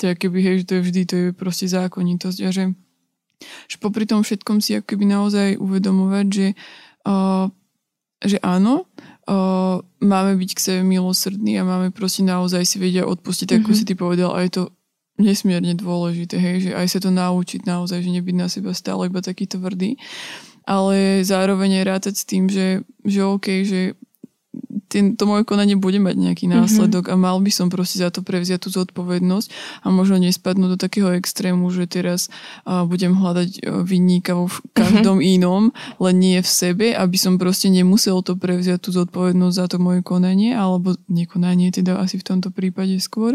to 0.01 0.11
je 0.11 0.13
keby, 0.17 0.39
hej, 0.41 0.55
že 0.65 0.67
to 0.67 0.73
je 0.81 0.83
vždy, 0.83 1.01
to 1.05 1.15
je 1.15 1.27
proste 1.37 1.69
zákonitosť 1.69 2.39
a 2.43 2.51
že, 2.51 2.65
že 3.69 3.77
popri 3.79 4.09
tom 4.09 4.25
všetkom 4.25 4.65
si 4.65 4.81
keby 4.81 5.05
naozaj 5.05 5.61
uvedomovať, 5.61 6.27
že, 6.33 6.49
uh, 7.05 7.53
že 8.25 8.41
áno, 8.41 8.89
uh, 9.29 9.79
máme 10.01 10.33
byť 10.41 10.51
k 10.57 10.65
sebe 10.65 10.83
milosrdní 10.83 11.61
a 11.61 11.69
máme 11.69 11.93
proste 11.93 12.25
naozaj 12.25 12.65
si 12.65 12.81
vedia 12.81 13.05
odpustiť, 13.05 13.53
mm-hmm. 13.53 13.63
ako 13.63 13.71
mhm. 13.71 13.79
si 13.79 13.85
ty 13.85 13.95
povedal, 13.95 14.33
a 14.33 14.41
je 14.43 14.51
to 14.51 14.65
nesmierne 15.15 15.79
dôležité, 15.79 16.43
hej, 16.43 16.57
že 16.67 16.71
aj 16.75 16.87
sa 16.91 16.99
to 16.99 17.15
naučiť 17.15 17.63
naozaj, 17.63 18.03
že 18.03 18.11
nebyť 18.11 18.35
na 18.35 18.51
seba 18.51 18.75
stále 18.75 19.07
iba 19.07 19.23
taký 19.23 19.47
tvrdý 19.47 19.95
ale 20.65 21.21
zároveň 21.25 21.81
aj 21.81 21.85
rátať 21.85 22.15
s 22.21 22.25
tým, 22.25 22.49
že, 22.49 22.83
že 23.05 23.21
OK, 23.25 23.47
že 23.65 23.81
ten, 24.89 25.19
to 25.19 25.27
moje 25.27 25.43
konanie 25.43 25.75
bude 25.75 25.99
mať 25.99 26.15
nejaký 26.15 26.47
mhm. 26.47 26.55
následok 26.55 27.11
mm-hmm. 27.11 27.19
a 27.19 27.25
mal 27.27 27.37
by 27.43 27.51
som 27.51 27.67
proste 27.67 27.99
za 27.99 28.15
to 28.15 28.23
prevziať 28.23 28.67
tú 28.67 28.69
zodpovednosť 28.71 29.49
a 29.83 29.91
možno 29.91 30.23
nespadnúť 30.23 30.71
do 30.75 30.79
takého 30.79 31.11
extrému, 31.19 31.67
že 31.75 31.91
teraz 31.91 32.31
uh, 32.63 32.87
budem 32.87 33.11
hľadať 33.19 33.51
uh, 33.67 33.83
vinníka 33.83 34.39
vo 34.39 34.47
každom 34.71 35.19
mm-hmm. 35.19 35.35
inom, 35.43 35.63
len 35.99 36.15
nie 36.23 36.39
v 36.39 36.47
sebe, 36.47 36.87
aby 36.95 37.17
som 37.19 37.43
proste 37.43 37.67
nemusel 37.75 38.23
to 38.23 38.39
prevziať 38.39 38.87
tú 38.87 38.91
zodpovednosť 38.95 39.57
za 39.59 39.67
to 39.67 39.77
moje 39.83 40.07
konanie, 40.07 40.55
alebo 40.55 40.95
nekonanie 41.11 41.75
teda 41.75 41.99
asi 41.99 42.15
v 42.23 42.27
tomto 42.31 42.55
prípade 42.55 42.95
skôr. 43.03 43.35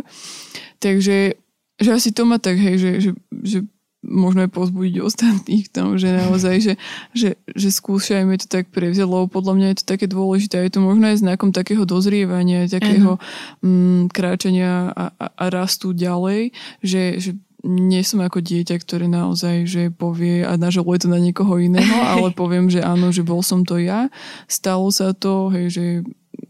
Takže 0.79 1.35
že 1.79 1.89
asi 1.95 2.11
to 2.11 2.27
má 2.27 2.43
tak, 2.43 2.59
hej, 2.59 2.75
že, 2.75 2.91
že, 2.99 3.11
že 3.39 3.59
možno 3.99 4.47
aj 4.47 4.51
pozbudiť 4.55 4.95
ostatných 5.03 5.67
v 5.67 5.73
tom, 5.73 5.99
že 5.99 6.07
naozaj, 6.07 6.55
že, 6.63 6.73
že, 7.11 7.29
že 7.51 7.69
skúšajme 7.69 8.31
to 8.39 8.47
tak 8.47 8.71
prevziať, 8.71 9.03
lebo 9.03 9.27
podľa 9.27 9.53
mňa 9.59 9.67
je 9.71 9.77
to 9.83 9.85
také 9.91 10.07
dôležité. 10.07 10.63
Je 10.63 10.79
to 10.79 10.81
možno 10.81 11.11
aj 11.11 11.19
znakom 11.19 11.51
takého 11.51 11.83
dozrievania, 11.83 12.71
takého 12.71 13.19
uh-huh. 13.19 14.07
kráčania 14.09 14.95
a, 14.95 15.11
a, 15.19 15.25
a 15.35 15.45
rastu 15.51 15.91
ďalej, 15.91 16.55
že, 16.79 17.19
že 17.19 17.31
nie 17.67 17.99
som 18.07 18.23
ako 18.23 18.39
dieťa, 18.39 18.75
ktoré 18.79 19.11
naozaj 19.11 19.67
že 19.67 19.83
povie 19.91 20.47
a 20.47 20.55
nažaluje 20.55 21.03
to 21.03 21.07
na 21.11 21.19
niekoho 21.19 21.59
iného, 21.59 21.99
ale 22.15 22.31
poviem, 22.31 22.71
že 22.71 22.79
áno, 22.79 23.11
že 23.11 23.27
bol 23.27 23.43
som 23.43 23.67
to 23.67 23.75
ja, 23.75 24.07
stalo 24.47 24.87
sa 24.95 25.11
to, 25.11 25.51
hej, 25.51 25.65
že 25.75 25.85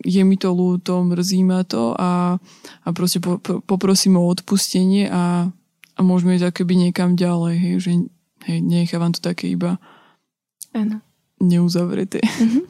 je 0.05 0.21
mi 0.21 0.37
to 0.37 0.53
ľúto, 0.53 1.01
mrzí 1.01 1.41
ma 1.43 1.65
to 1.65 1.97
a, 1.97 2.37
a 2.85 2.87
proste 2.93 3.17
po, 3.19 3.41
po, 3.41 3.59
poprosím 3.65 4.21
o 4.21 4.29
odpustenie 4.29 5.09
a 5.09 5.49
a 5.99 6.01
môžeme 6.01 6.39
ísť 6.39 6.55
akoby 6.55 6.87
niekam 6.87 7.19
ďalej, 7.19 7.55
hej, 7.59 7.75
že 7.83 7.91
hej, 8.47 8.59
nechávam 8.63 9.11
to 9.11 9.19
také 9.19 9.51
iba 9.51 9.75
ano. 10.71 11.03
neuzavreté. 11.43 12.23
Mm-hmm. 12.23 12.63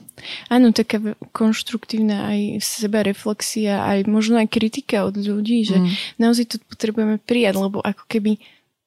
Áno, 0.51 0.75
taká 0.75 0.99
konštruktívna 1.31 2.27
aj 2.33 2.59
seba 2.59 3.05
reflexia, 3.05 3.85
aj 3.85 4.09
možno 4.09 4.41
aj 4.41 4.51
kritika 4.51 5.07
od 5.07 5.15
ľudí, 5.15 5.63
že 5.63 5.79
mm. 5.79 6.19
naozaj 6.19 6.45
to 6.51 6.57
potrebujeme 6.67 7.21
prijať, 7.23 7.55
lebo 7.55 7.79
ako 7.79 8.03
keby 8.09 8.35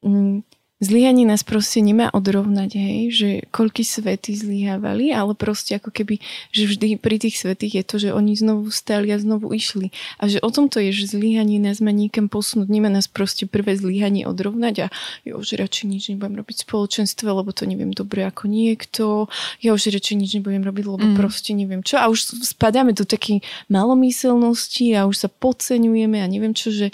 mm, 0.05 0.45
Zlyhanie 0.83 1.23
nás 1.23 1.47
proste 1.47 1.79
nemá 1.79 2.11
odrovnať, 2.11 2.75
hej, 2.75 3.01
že 3.15 3.29
koľky 3.55 3.87
svety 3.87 4.35
zlyhávali, 4.35 5.15
ale 5.15 5.39
proste 5.39 5.79
ako 5.79 5.95
keby, 5.95 6.19
že 6.51 6.67
vždy 6.67 6.99
pri 6.99 7.23
tých 7.23 7.39
svetých 7.39 7.79
je 7.79 7.85
to, 7.87 7.97
že 8.03 8.11
oni 8.11 8.35
znovu 8.35 8.67
stali 8.75 9.15
a 9.15 9.23
znovu 9.23 9.55
išli. 9.55 9.95
A 10.19 10.27
že 10.27 10.43
o 10.43 10.51
tom 10.51 10.67
to 10.67 10.83
je, 10.83 10.91
že 10.91 11.15
zlyhanie 11.15 11.63
nás 11.63 11.79
má 11.79 11.95
niekam 11.95 12.27
posunúť, 12.27 12.67
nemá 12.67 12.91
nás 12.91 13.07
proste 13.07 13.47
prvé 13.47 13.79
zlyhanie 13.79 14.27
odrovnať 14.27 14.75
a 14.83 14.87
jo, 15.23 15.39
že 15.47 15.55
radšej 15.55 15.87
nič 15.87 16.03
nebudem 16.11 16.43
robiť 16.43 16.57
v 16.59 16.67
spoločenstve, 16.67 17.31
lebo 17.31 17.55
to 17.55 17.63
neviem 17.63 17.95
dobre 17.95 18.27
ako 18.27 18.51
niekto, 18.51 19.31
ja 19.63 19.79
už 19.79 19.87
radšej 19.87 20.19
nič 20.19 20.31
nebudem 20.43 20.67
robiť, 20.67 20.85
lebo 20.91 21.07
mm. 21.15 21.15
proste 21.15 21.55
neviem 21.55 21.87
čo. 21.87 22.03
A 22.03 22.11
už 22.11 22.43
spadáme 22.43 22.91
do 22.91 23.07
takej 23.07 23.39
malomyselnosti 23.71 24.99
a 24.99 25.07
už 25.07 25.15
sa 25.15 25.29
podceňujeme 25.31 26.19
a 26.19 26.27
neviem 26.27 26.59
čo, 26.59 26.75
že 26.75 26.91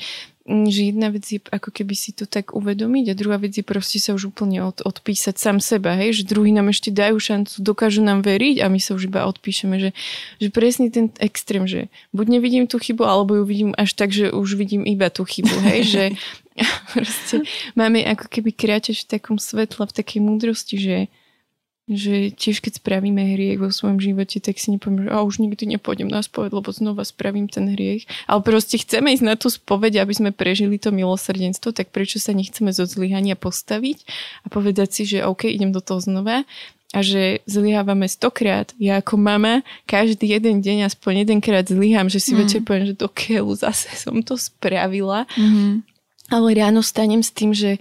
že 0.49 0.91
jedna 0.91 1.13
vec 1.13 1.29
je 1.29 1.39
ako 1.53 1.69
keby 1.69 1.93
si 1.93 2.17
to 2.17 2.25
tak 2.25 2.57
uvedomiť 2.57 3.13
a 3.13 3.19
druhá 3.19 3.37
vec 3.37 3.53
je 3.53 3.61
proste 3.61 4.01
sa 4.01 4.17
už 4.17 4.33
úplne 4.33 4.65
od, 4.65 4.81
odpísať 4.81 5.37
sám 5.37 5.61
seba, 5.61 5.93
hej, 5.95 6.25
že 6.25 6.25
druhý 6.25 6.57
nám 6.57 6.73
ešte 6.73 6.89
dajú 6.89 7.21
šancu, 7.21 7.61
dokážu 7.61 8.01
nám 8.01 8.25
veriť 8.25 8.65
a 8.65 8.73
my 8.73 8.81
sa 8.81 8.97
už 8.97 9.13
iba 9.13 9.29
odpíšeme, 9.29 9.77
že, 9.77 9.91
že 10.41 10.49
presne 10.49 10.89
ten 10.89 11.13
extrém, 11.21 11.69
že 11.69 11.93
buď 12.17 12.41
nevidím 12.41 12.65
tú 12.65 12.81
chybu, 12.81 13.05
alebo 13.05 13.37
ju 13.37 13.45
vidím 13.45 13.73
až 13.77 13.93
tak, 13.93 14.09
že 14.09 14.33
už 14.33 14.57
vidím 14.57 14.89
iba 14.89 15.13
tú 15.13 15.29
chybu, 15.29 15.55
hej, 15.69 15.81
že 15.85 16.05
proste 16.95 17.47
máme 17.79 18.03
ako 18.05 18.27
keby 18.29 18.51
kráčať 18.55 19.07
v 19.07 19.11
takom 19.19 19.37
svetle, 19.39 19.87
v 19.87 19.97
takej 19.97 20.21
múdrosti, 20.23 20.77
že 20.79 20.97
že 21.88 22.29
tiež 22.37 22.61
keď 22.61 22.85
spravíme 22.85 23.16
hriech 23.18 23.57
vo 23.57 23.72
svojom 23.72 23.96
živote, 23.96 24.44
tak 24.44 24.61
si 24.61 24.77
nepoviem, 24.77 25.09
že 25.09 25.11
a 25.11 25.24
už 25.24 25.40
nikdy 25.40 25.77
nepôjdem 25.77 26.12
na 26.12 26.20
spoveď, 26.20 26.53
lebo 26.61 26.68
znova 26.68 27.03
spravím 27.09 27.48
ten 27.48 27.64
hriech. 27.72 28.05
Ale 28.29 28.44
proste 28.44 28.77
chceme 28.77 29.16
ísť 29.16 29.24
na 29.24 29.35
tú 29.40 29.48
spoveď, 29.48 30.05
aby 30.05 30.12
sme 30.12 30.31
prežili 30.31 30.77
to 30.77 30.92
milosrdenstvo, 30.92 31.72
tak 31.72 31.88
prečo 31.88 32.20
sa 32.20 32.37
nechceme 32.37 32.68
zo 32.77 32.85
zlyhania 32.85 33.40
postaviť 33.40 34.05
a 34.44 34.46
povedať 34.53 34.88
si, 34.92 35.03
že 35.09 35.24
OK, 35.24 35.48
idem 35.48 35.72
do 35.72 35.81
toho 35.81 36.05
znova 36.05 36.44
a 36.92 37.05
že 37.05 37.44
zlyhávame 37.44 38.09
stokrát. 38.09 38.72
Ja 38.81 39.01
ako 39.01 39.20
mama 39.20 39.61
každý 39.85 40.33
jeden 40.37 40.64
deň 40.64 40.88
aspoň 40.88 41.24
jedenkrát 41.24 41.68
zlyhám, 41.68 42.09
že 42.09 42.20
si 42.20 42.33
mm. 42.33 42.38
večer 42.40 42.61
poviem, 42.64 42.88
že 42.88 42.96
do 42.96 43.09
keľu 43.12 43.53
zase 43.57 43.92
som 43.96 44.20
to 44.24 44.40
spravila. 44.40 45.29
Mm-hmm. 45.37 45.85
Ale 46.29 46.48
ráno 46.57 46.81
stanem 46.85 47.24
s 47.24 47.33
tým, 47.33 47.57
že 47.57 47.81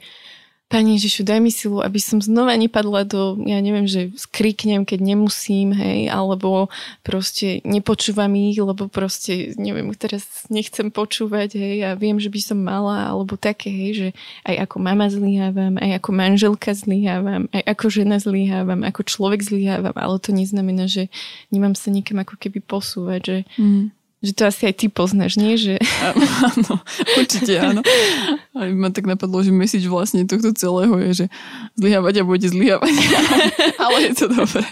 Pani 0.67 0.99
Ježišu, 0.99 1.23
daj 1.23 1.39
mi 1.39 1.47
silu, 1.47 1.79
aby 1.79 1.95
som 1.95 2.19
znova 2.19 2.51
nepadla 2.59 3.07
do, 3.07 3.39
ja 3.47 3.63
neviem, 3.63 3.87
že 3.87 4.11
skriknem, 4.19 4.83
keď 4.83 4.99
nemusím, 4.99 5.71
hej, 5.71 6.11
alebo 6.11 6.67
proste 7.07 7.63
nepočúvam 7.63 8.35
ich, 8.35 8.59
lebo 8.59 8.91
proste, 8.91 9.55
neviem, 9.55 9.87
teraz 9.95 10.27
nechcem 10.51 10.91
počúvať, 10.91 11.55
hej, 11.55 11.87
a 11.87 11.95
viem, 11.95 12.19
že 12.19 12.27
by 12.27 12.39
som 12.43 12.59
mala, 12.59 13.07
alebo 13.07 13.39
také, 13.39 13.71
hej, 13.71 13.91
že 13.95 14.07
aj 14.43 14.67
ako 14.67 14.75
mama 14.83 15.07
zlyhávam, 15.07 15.79
aj 15.79 16.03
ako 16.03 16.09
manželka 16.11 16.75
zlyhávam, 16.75 17.47
aj 17.55 17.63
ako 17.63 17.85
žena 17.87 18.19
zlyhávam, 18.19 18.83
ako 18.83 19.01
človek 19.07 19.39
zlyhávam, 19.47 19.95
ale 19.95 20.19
to 20.19 20.35
neznamená, 20.35 20.91
že 20.91 21.07
nemám 21.47 21.79
sa 21.79 21.95
nikam 21.95 22.19
ako 22.19 22.35
keby 22.35 22.59
posúvať, 22.59 23.21
že 23.23 23.37
mm 23.55 23.96
že 24.17 24.33
to 24.33 24.49
asi 24.49 24.65
aj 24.65 24.75
ty 24.81 24.85
poznáš, 24.89 25.37
nie? 25.37 25.53
Že... 25.53 25.77
Áno, 26.57 26.81
určite 27.21 27.53
áno. 27.61 27.85
A 28.57 28.65
ma 28.73 28.89
tak 28.89 29.05
napadlo, 29.05 29.45
že 29.45 29.53
message 29.53 29.85
vlastne 29.85 30.25
tohto 30.25 30.57
celého 30.57 30.97
je, 31.05 31.09
že 31.13 31.25
zlyhávať 31.77 32.13
a 32.21 32.27
budete 32.27 32.49
zlyhávať. 32.49 32.93
Ale 33.83 33.97
je 34.09 34.13
to 34.17 34.25
dobré. 34.33 34.65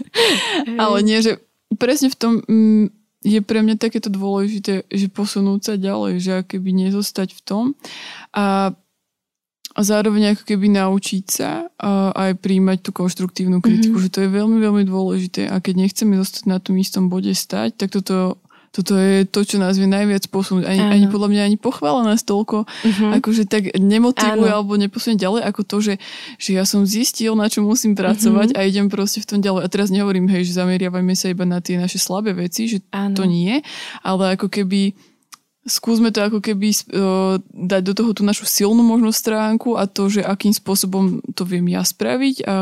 Ale 0.82 0.98
nie, 1.06 1.22
že 1.22 1.38
presne 1.78 2.10
v 2.10 2.18
tom 2.18 2.34
mm, 2.42 2.86
je 3.22 3.40
pre 3.46 3.62
mňa 3.62 3.78
takéto 3.78 4.10
dôležité, 4.10 4.90
že 4.90 5.08
posunúť 5.14 5.62
sa 5.62 5.74
ďalej, 5.78 6.14
že 6.18 6.42
keby 6.42 6.90
nezostať 6.90 7.38
v 7.38 7.42
tom. 7.46 7.64
A 8.34 8.74
a 9.76 9.84
zároveň 9.84 10.32
ako 10.32 10.48
keby 10.48 10.72
naučiť 10.72 11.24
sa 11.28 11.68
a 11.76 12.16
aj 12.16 12.40
príjmať 12.40 12.80
tú 12.80 12.96
konštruktívnu 12.96 13.60
kritiku, 13.60 14.00
mm-hmm. 14.00 14.08
že 14.08 14.14
to 14.16 14.24
je 14.24 14.30
veľmi, 14.32 14.58
veľmi 14.64 14.88
dôležité 14.88 15.52
a 15.52 15.60
keď 15.60 15.84
nechceme 15.84 16.16
zostať 16.16 16.48
na 16.48 16.64
tom 16.64 16.80
istom 16.80 17.12
bode 17.12 17.36
stať, 17.36 17.76
tak 17.76 17.92
toto 17.92 18.40
toto 18.76 19.00
je 19.00 19.24
to, 19.24 19.48
čo 19.48 19.56
nás 19.56 19.80
vie 19.80 19.88
najviac 19.88 20.28
posunúť. 20.28 20.68
Ani, 20.68 20.84
ani 20.84 21.06
podľa 21.08 21.32
mňa 21.32 21.42
ani 21.48 21.56
pochvála 21.56 22.04
nás 22.04 22.28
toľko, 22.28 22.68
uh-huh. 22.68 23.16
akože 23.24 23.48
tak 23.48 23.72
nemotivuje 23.80 24.52
Áno. 24.52 24.60
alebo 24.60 24.76
neposunie 24.76 25.16
ďalej, 25.16 25.48
ako 25.48 25.62
to, 25.64 25.78
že, 25.80 25.94
že 26.36 26.60
ja 26.60 26.68
som 26.68 26.84
zistil, 26.84 27.40
na 27.40 27.48
čo 27.48 27.64
musím 27.64 27.96
pracovať 27.96 28.52
uh-huh. 28.52 28.60
a 28.60 28.68
idem 28.68 28.92
proste 28.92 29.24
v 29.24 29.28
tom 29.32 29.40
ďalej. 29.40 29.64
A 29.64 29.72
teraz 29.72 29.88
nehovorím, 29.96 30.28
hej, 30.28 30.52
že 30.52 30.60
zameriavajme 30.60 31.16
sa 31.16 31.32
iba 31.32 31.48
na 31.48 31.64
tie 31.64 31.80
naše 31.80 32.04
slabé 32.04 32.36
veci, 32.36 32.68
že 32.68 32.84
Áno. 32.92 33.16
to 33.16 33.24
nie, 33.24 33.64
ale 34.04 34.36
ako 34.36 34.52
keby 34.52 34.92
skúsme 35.66 36.14
to 36.14 36.22
ako 36.22 36.40
keby 36.46 36.70
uh, 36.94 37.42
dať 37.42 37.82
do 37.82 37.94
toho 37.98 38.14
tú 38.14 38.22
našu 38.22 38.46
silnú 38.46 38.86
možno 38.86 39.10
stránku 39.10 39.74
a 39.74 39.90
to, 39.90 40.14
že 40.14 40.22
akým 40.22 40.54
spôsobom 40.54 41.26
to 41.34 41.42
viem 41.42 41.66
ja 41.74 41.82
spraviť 41.82 42.46
a 42.46 42.56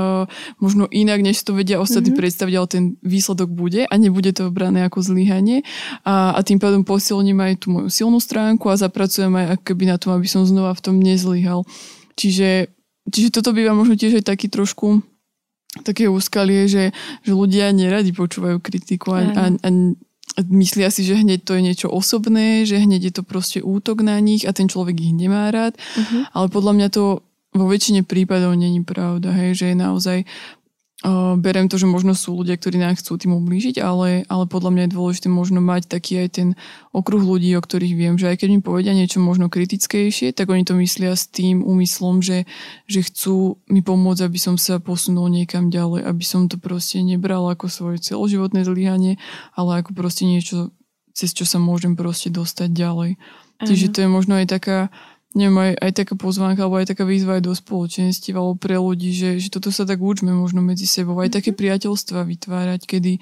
možno 0.63 0.87
inak, 0.87 1.19
než 1.19 1.43
to 1.43 1.51
vedia 1.51 1.83
ostatní 1.83 2.15
mm-hmm. 2.15 2.23
predstaviť, 2.23 2.53
ale 2.55 2.67
ten 2.71 2.83
výsledok 3.03 3.51
bude 3.51 3.83
a 3.83 3.93
nebude 3.99 4.31
to 4.31 4.47
brané 4.47 4.87
ako 4.87 5.03
zlyhanie 5.03 5.67
a, 6.07 6.31
a 6.31 6.39
tým 6.47 6.63
pádom 6.63 6.87
posilním 6.87 7.43
aj 7.43 7.67
tú 7.67 7.75
moju 7.75 7.91
silnú 7.91 8.23
stránku 8.23 8.71
a 8.71 8.79
zapracujem 8.79 9.35
aj 9.35 9.59
keby 9.67 9.91
na 9.91 9.99
tom, 9.99 10.15
aby 10.15 10.25
som 10.25 10.47
znova 10.47 10.71
v 10.71 10.83
tom 10.87 10.95
nezlyhal. 11.03 11.67
Čiže, 12.15 12.71
čiže 13.11 13.29
toto 13.35 13.51
býva 13.51 13.75
možno 13.75 13.99
tiež 13.99 14.23
aj 14.23 14.31
taký 14.31 14.47
trošku 14.47 15.03
také 15.83 16.05
úskalie, 16.07 16.69
že, 16.71 16.95
že 17.25 17.31
ľudia 17.33 17.73
neradi 17.75 18.15
počúvajú 18.15 18.61
kritiku 18.61 19.17
a, 19.17 19.21
a, 19.33 19.43
a 19.59 19.69
myslia 20.49 20.89
si, 20.89 21.05
že 21.05 21.19
hneď 21.19 21.45
to 21.45 21.53
je 21.53 21.61
niečo 21.61 21.87
osobné, 21.93 22.65
že 22.65 22.81
hneď 22.81 23.01
je 23.09 23.13
to 23.21 23.23
proste 23.23 23.59
útok 23.61 24.01
na 24.01 24.17
nich 24.17 24.49
a 24.49 24.51
ten 24.55 24.65
človek 24.65 24.97
ich 24.97 25.13
nemá 25.13 25.53
rád. 25.53 25.77
Uh-huh. 25.77 26.25
Ale 26.33 26.47
podľa 26.49 26.73
mňa 26.73 26.87
to 26.89 27.21
vo 27.53 27.65
väčšine 27.69 28.01
prípadov 28.01 28.57
není 28.57 28.81
pravda, 28.81 29.29
hej, 29.29 29.61
že 29.61 29.65
je 29.71 29.75
naozaj 29.77 30.17
Uh, 31.03 31.35
berem 31.35 31.67
to, 31.67 31.75
že 31.75 31.83
možno 31.83 32.15
sú 32.15 32.31
ľudia, 32.31 32.55
ktorí 32.55 32.79
nám 32.79 32.95
chcú 32.95 33.19
tým 33.19 33.35
ublížiť, 33.35 33.83
ale, 33.83 34.23
ale 34.31 34.47
podľa 34.47 34.71
mňa 34.71 34.83
je 34.87 34.95
dôležité 34.95 35.27
možno 35.27 35.59
mať 35.59 35.91
taký 35.91 36.23
aj 36.23 36.29
ten 36.31 36.49
okruh 36.95 37.19
ľudí, 37.19 37.51
o 37.59 37.61
ktorých 37.61 37.91
viem, 37.91 38.15
že 38.15 38.31
aj 38.31 38.39
keď 38.39 38.49
mi 38.55 38.59
povedia 38.63 38.95
niečo 38.95 39.19
možno 39.19 39.51
kritickejšie, 39.51 40.31
tak 40.31 40.47
oni 40.47 40.63
to 40.63 40.79
myslia 40.79 41.11
s 41.11 41.27
tým 41.27 41.59
úmyslom, 41.59 42.23
že, 42.23 42.47
že 42.87 43.03
chcú 43.03 43.59
mi 43.67 43.83
pomôcť, 43.83 44.23
aby 44.23 44.39
som 44.39 44.55
sa 44.55 44.79
posunul 44.79 45.27
niekam 45.27 45.67
ďalej, 45.67 46.07
aby 46.07 46.23
som 46.23 46.47
to 46.47 46.55
proste 46.55 47.03
nebral 47.03 47.51
ako 47.51 47.67
svoje 47.67 47.99
celoživotné 47.99 48.63
zlyhanie, 48.63 49.19
ale 49.59 49.83
ako 49.83 49.91
proste 49.91 50.23
niečo, 50.23 50.71
cez 51.11 51.35
čo 51.35 51.43
sa 51.43 51.59
môžem 51.59 51.99
proste 51.99 52.31
dostať 52.31 52.71
ďalej. 52.71 53.19
Uh-huh. 53.19 53.65
Čiže 53.67 53.91
to 53.91 54.07
je 54.07 54.09
možno 54.09 54.39
aj 54.39 54.47
taká 54.47 54.87
neviem, 55.33 55.57
aj, 55.57 55.73
aj 55.81 55.91
taká 55.97 56.13
pozvánka, 56.13 56.65
alebo 56.65 56.77
aj 56.77 56.93
taká 56.93 57.03
výzva 57.03 57.41
aj 57.41 57.43
do 57.49 57.53
spoločenstiev, 57.53 58.37
alebo 58.37 58.55
pre 58.57 58.77
ľudí, 58.77 59.13
že, 59.13 59.41
že 59.41 59.49
toto 59.49 59.73
sa 59.73 59.83
tak 59.83 59.97
učme 59.97 60.29
možno 60.29 60.61
medzi 60.61 60.85
sebou. 60.85 61.17
Aj 61.17 61.29
také 61.29 61.51
mhm. 61.51 61.59
priateľstva 61.59 62.25
vytvárať, 62.25 62.81
kedy, 62.85 63.17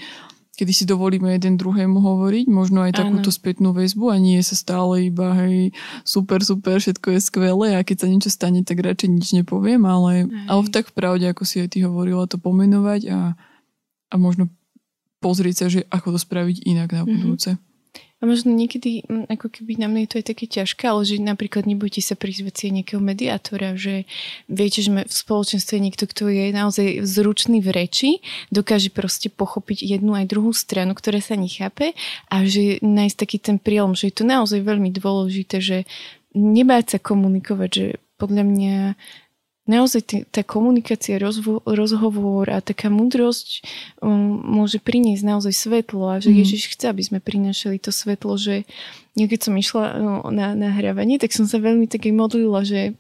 kedy 0.59 0.71
si 0.75 0.83
dovolíme 0.83 1.31
jeden 1.31 1.55
druhému 1.55 2.03
hovoriť, 2.03 2.45
možno 2.51 2.83
aj 2.83 2.99
takúto 2.99 3.31
spätnú 3.31 3.71
väzbu 3.71 4.11
a 4.11 4.19
nie 4.19 4.37
sa 4.43 4.59
stále 4.59 5.07
iba 5.07 5.31
hej, 5.39 5.71
super, 6.03 6.43
super, 6.43 6.83
všetko 6.83 7.15
je 7.15 7.19
skvelé 7.23 7.67
a 7.79 7.87
keď 7.87 7.97
sa 8.03 8.07
niečo 8.11 8.29
stane, 8.29 8.61
tak 8.67 8.83
radšej 8.83 9.09
nič 9.09 9.27
nepoviem, 9.31 9.81
ale, 9.87 10.27
ale 10.51 10.61
tak 10.67 10.91
v 10.91 10.95
pravde, 10.99 11.25
ako 11.31 11.47
si 11.47 11.63
aj 11.63 11.73
ty 11.73 11.87
hovorila, 11.87 12.27
to 12.27 12.35
pomenovať 12.35 13.01
a, 13.07 13.19
a 14.11 14.15
možno 14.19 14.51
pozrieť 15.23 15.55
sa, 15.55 15.65
že 15.71 15.87
ako 15.87 16.17
to 16.17 16.19
spraviť 16.19 16.67
inak 16.67 16.91
na 16.91 17.07
mhm. 17.07 17.09
budúce. 17.09 17.55
Mm-hmm. 17.55 17.70
A 18.21 18.29
možno 18.29 18.53
niekedy, 18.53 19.01
mm, 19.09 19.33
ako 19.33 19.49
keby 19.49 19.81
na 19.81 19.89
mne 19.89 20.05
to 20.05 20.21
je 20.21 20.25
také 20.29 20.45
ťažké, 20.45 20.85
ale 20.85 21.01
že 21.01 21.17
napríklad 21.17 21.65
nebudete 21.65 22.05
sa 22.05 22.13
prizvať 22.13 22.53
si 22.53 22.65
nejakého 22.69 23.01
mediátora, 23.01 23.73
že 23.73 24.05
viete, 24.45 24.85
že 24.85 24.93
v 24.93 25.09
spoločenstve 25.09 25.81
niekto, 25.81 26.05
kto 26.05 26.29
je 26.29 26.53
naozaj 26.53 27.01
zručný 27.01 27.65
v 27.65 27.73
reči, 27.73 28.09
dokáže 28.53 28.93
proste 28.93 29.33
pochopiť 29.33 29.97
jednu 29.97 30.13
aj 30.13 30.29
druhú 30.29 30.53
stranu, 30.53 30.93
ktorá 30.93 31.17
sa 31.17 31.33
nechápe 31.33 31.97
a 32.29 32.45
že 32.45 32.77
nájsť 32.85 33.17
taký 33.17 33.37
ten 33.41 33.57
prielom, 33.57 33.97
že 33.97 34.13
je 34.13 34.21
to 34.21 34.25
naozaj 34.29 34.61
veľmi 34.61 34.93
dôležité, 34.93 35.57
že 35.57 35.77
nebáť 36.37 36.95
sa 36.95 36.99
komunikovať, 37.01 37.69
že 37.73 37.87
podľa 38.21 38.43
mňa 38.45 38.75
naozaj 39.71 40.01
t- 40.03 40.25
tá 40.27 40.43
komunikácia, 40.43 41.15
rozvo- 41.15 41.63
rozhovor 41.63 42.51
a 42.51 42.59
taká 42.59 42.91
múdrosť 42.91 43.63
um, 44.03 44.43
môže 44.43 44.83
priniesť 44.83 45.23
naozaj 45.23 45.53
svetlo 45.55 46.11
a 46.11 46.19
že 46.19 46.35
mm. 46.35 46.37
Ježiš 46.43 46.75
chce, 46.75 46.91
aby 46.91 47.03
sme 47.07 47.19
prinášali 47.23 47.79
to 47.79 47.95
svetlo, 47.95 48.35
že 48.35 48.67
ja 49.15 49.25
keď 49.31 49.39
som 49.47 49.55
išla 49.55 49.83
no, 49.99 50.13
na 50.27 50.51
nahrávanie, 50.51 51.15
tak 51.15 51.31
som 51.31 51.47
sa 51.47 51.63
veľmi 51.63 51.87
tak 51.87 52.03
aj 52.03 52.13
modlila, 52.15 52.67
že 52.67 52.99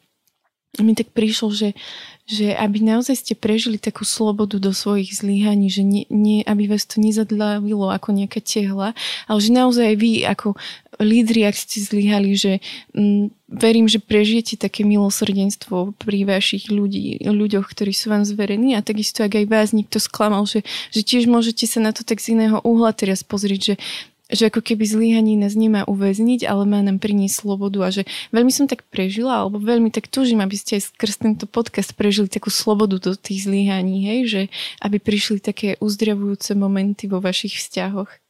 mi 0.79 0.95
tak 0.95 1.11
prišlo, 1.11 1.51
že, 1.51 1.75
že 2.23 2.55
aby 2.55 2.79
naozaj 2.79 3.19
ste 3.19 3.33
prežili 3.35 3.75
takú 3.75 4.07
slobodu 4.07 4.55
do 4.55 4.71
svojich 4.71 5.11
zlyhaní, 5.11 5.67
že 5.67 5.83
nie, 5.83 6.07
nie, 6.07 6.47
aby 6.47 6.71
vás 6.71 6.87
to 6.87 7.03
nezadlavilo 7.03 7.91
ako 7.91 8.15
nejaká 8.15 8.39
tehla, 8.39 8.95
ale 9.27 9.39
že 9.43 9.51
naozaj 9.51 9.99
vy 9.99 10.23
ako 10.23 10.55
lídri, 11.01 11.43
ak 11.45 11.57
ste 11.57 11.81
zlyhali, 11.81 12.33
že 12.37 12.63
m, 12.95 13.27
mm, 13.27 13.51
verím, 13.51 13.85
že 13.91 13.99
prežijete 13.99 14.55
také 14.55 14.87
milosrdenstvo 14.87 15.97
pri 15.99 16.23
vašich 16.23 16.71
ľudí, 16.71 17.19
ľuďoch, 17.25 17.67
ktorí 17.67 17.91
sú 17.91 18.13
vám 18.13 18.23
zverení. 18.23 18.77
A 18.77 18.85
takisto 18.85 19.25
ak 19.25 19.35
aj 19.35 19.45
vás 19.49 19.75
nikto 19.75 19.99
sklamal, 19.99 20.47
že, 20.47 20.63
že 20.95 21.03
tiež 21.03 21.27
môžete 21.27 21.67
sa 21.67 21.83
na 21.83 21.91
to 21.91 22.07
tak 22.07 22.23
z 22.23 22.37
iného 22.37 22.63
uhla 22.63 22.95
teraz 22.95 23.25
pozrieť, 23.25 23.61
že 23.61 23.75
že 24.31 24.47
ako 24.47 24.63
keby 24.63 24.87
zlyhanie 24.87 25.35
nás 25.35 25.59
nemá 25.59 25.83
uväzniť, 25.83 26.47
ale 26.47 26.63
má 26.63 26.79
nám 26.79 27.03
priniesť 27.03 27.43
slobodu. 27.43 27.83
A 27.83 27.89
že 27.91 28.07
veľmi 28.31 28.49
som 28.49 28.65
tak 28.65 28.87
prežila, 28.87 29.43
alebo 29.43 29.59
veľmi 29.59 29.91
tak 29.91 30.07
túžim, 30.07 30.39
aby 30.39 30.55
ste 30.55 30.79
aj 30.79 30.95
skrz 30.95 31.19
tento 31.19 31.45
podcast 31.45 31.91
prežili 31.93 32.31
takú 32.31 32.47
slobodu 32.47 32.97
do 32.97 33.11
tých 33.19 33.45
zlyhaní, 33.45 34.07
hej, 34.07 34.19
že 34.25 34.41
aby 34.79 35.03
prišli 35.03 35.43
také 35.43 35.75
uzdravujúce 35.83 36.55
momenty 36.55 37.11
vo 37.11 37.19
vašich 37.19 37.59
vzťahoch. 37.59 38.20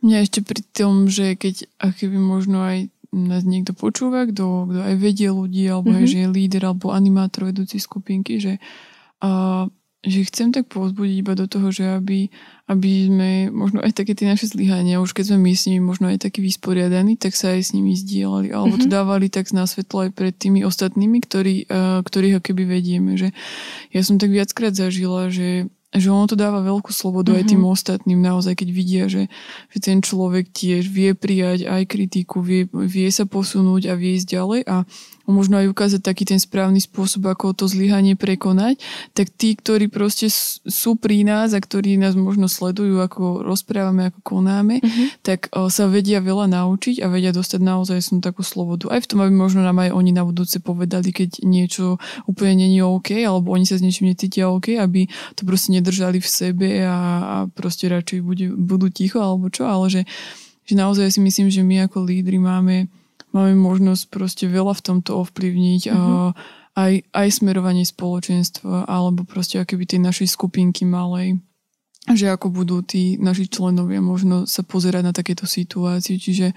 Mňa 0.00 0.16
ešte 0.24 0.40
pri 0.40 0.60
tom, 0.72 1.12
že 1.12 1.36
keď 1.36 1.68
keby 1.76 2.16
možno 2.16 2.64
aj 2.64 2.88
nás 3.10 3.42
niekto 3.42 3.74
počúva, 3.74 4.24
kto, 4.24 4.70
kto 4.70 4.80
aj 4.86 4.94
vedie 4.96 5.28
ľudí, 5.34 5.66
alebo 5.66 5.90
mm-hmm. 5.90 6.06
aj, 6.06 6.10
že 6.10 6.18
je 6.24 6.28
líder, 6.30 6.62
alebo 6.62 6.94
animátor 6.94 7.50
vedúci 7.50 7.82
skupinky, 7.82 8.38
že 8.38 8.62
uh, 9.20 9.66
že 10.00 10.24
chcem 10.24 10.48
tak 10.48 10.64
povzbudiť 10.72 11.16
iba 11.20 11.36
do 11.36 11.44
toho, 11.44 11.68
že 11.68 11.84
aby, 11.84 12.32
aby 12.72 12.90
sme 13.04 13.30
možno 13.52 13.84
aj 13.84 14.00
také 14.00 14.16
tie 14.16 14.32
naše 14.32 14.48
zlyhania, 14.48 14.96
už 14.96 15.12
keď 15.12 15.28
sme 15.28 15.44
my 15.44 15.52
s 15.52 15.68
nimi 15.68 15.80
možno 15.84 16.08
aj 16.08 16.24
takí 16.24 16.40
vysporiadaní, 16.40 17.20
tak 17.20 17.36
sa 17.36 17.52
aj 17.52 17.68
s 17.68 17.70
nimi 17.76 17.92
zdieľali, 17.92 18.48
alebo 18.48 18.80
mm-hmm. 18.80 18.80
to 18.80 18.88
mhm. 18.88 18.96
dávali 18.96 19.26
tak 19.28 19.52
na 19.52 19.68
svetlo 19.68 20.08
aj 20.08 20.10
pred 20.16 20.32
tými 20.32 20.64
ostatnými, 20.64 21.20
ktorí, 21.20 21.68
uh, 21.68 22.00
ktorých 22.00 22.40
keby 22.40 22.64
vedieme. 22.64 23.20
Že 23.20 23.36
ja 23.92 24.00
som 24.00 24.16
tak 24.16 24.32
viackrát 24.32 24.72
zažila, 24.72 25.28
že 25.28 25.68
že 25.90 26.06
ono 26.06 26.30
to 26.30 26.38
dáva 26.38 26.62
veľkú 26.62 26.94
slobodu 26.94 27.34
mm-hmm. 27.34 27.46
aj 27.46 27.50
tým 27.50 27.62
mhm. 27.66 27.70
ostatným 27.74 28.20
naozaj, 28.22 28.54
keď 28.62 28.68
vidia, 28.70 29.04
že, 29.10 29.26
že 29.74 29.78
ten 29.82 29.98
človek 29.98 30.54
tiež 30.54 30.86
vie 30.86 31.18
prijať 31.18 31.66
aj 31.66 31.82
kritiku, 31.90 32.38
vie, 32.38 32.70
vie 32.70 33.10
sa 33.10 33.26
posunúť 33.26 33.90
a 33.90 33.98
vie 33.98 34.14
ísť 34.14 34.28
ďalej 34.30 34.60
a 34.70 34.76
možno 35.30 35.62
aj 35.62 35.70
ukázať 35.70 36.00
taký 36.02 36.26
ten 36.26 36.42
správny 36.42 36.82
spôsob, 36.82 37.26
ako 37.30 37.54
to 37.54 37.64
zlyhanie 37.70 38.18
prekonať, 38.18 38.82
tak 39.14 39.30
tí, 39.34 39.54
ktorí 39.54 39.88
proste 39.88 40.28
sú 40.30 40.98
pri 40.98 41.22
nás 41.22 41.54
a 41.54 41.62
ktorí 41.62 41.96
nás 41.96 42.18
možno 42.18 42.50
sledujú, 42.50 43.00
ako 43.00 43.46
rozprávame, 43.46 44.10
ako 44.10 44.20
konáme, 44.22 44.82
mm-hmm. 44.82 45.22
tak 45.22 45.48
o, 45.54 45.70
sa 45.70 45.86
vedia 45.86 46.20
veľa 46.20 46.50
naučiť 46.50 47.00
a 47.02 47.06
vedia 47.08 47.30
dostať 47.30 47.60
naozaj 47.62 47.98
som 48.02 48.18
takú 48.18 48.42
slobodu. 48.42 48.90
Aj 48.90 49.00
v 49.00 49.08
tom, 49.08 49.22
aby 49.22 49.32
možno 49.32 49.62
nám 49.62 49.80
aj 49.80 49.94
oni 49.94 50.10
na 50.10 50.26
budúce 50.26 50.58
povedali, 50.58 51.14
keď 51.14 51.42
niečo 51.46 51.96
úplne 52.26 52.66
není 52.66 52.82
OK, 52.82 53.14
alebo 53.22 53.54
oni 53.54 53.64
sa 53.64 53.78
s 53.78 53.84
niečím 53.84 54.10
necítia 54.10 54.50
OK, 54.50 54.76
aby 54.76 55.06
to 55.38 55.46
proste 55.46 55.72
nedržali 55.72 56.18
v 56.18 56.28
sebe 56.28 56.68
a, 56.84 56.98
a 57.22 57.36
proste 57.50 57.86
radšej 57.88 58.18
bude, 58.20 58.46
budú 58.52 58.90
ticho 58.90 59.22
alebo 59.22 59.48
čo, 59.48 59.66
ale 59.66 59.88
že, 59.88 60.02
že 60.66 60.74
naozaj 60.74 61.14
si 61.14 61.20
myslím, 61.22 61.48
že 61.48 61.62
my 61.62 61.86
ako 61.86 62.04
lídry 62.04 62.38
máme 62.38 62.90
máme 63.30 63.54
možnosť 63.58 64.02
proste 64.10 64.44
veľa 64.50 64.74
v 64.78 64.84
tomto 64.84 65.20
ovplyvniť 65.22 65.82
mm-hmm. 65.90 66.30
aj, 66.78 66.92
aj 67.14 67.28
smerovanie 67.30 67.86
spoločenstva 67.86 68.90
alebo 68.90 69.22
proste 69.26 69.62
akéby 69.62 69.86
tej 69.86 70.00
našej 70.02 70.28
skupinky 70.30 70.86
malej 70.86 71.40
že 72.08 72.32
ako 72.32 72.48
budú 72.50 72.80
tí 72.80 73.20
naši 73.20 73.46
členovia 73.46 74.00
možno 74.00 74.48
sa 74.48 74.64
pozerať 74.64 75.02
na 75.04 75.12
takéto 75.12 75.44
situácie. 75.44 76.16
Čiže 76.16 76.56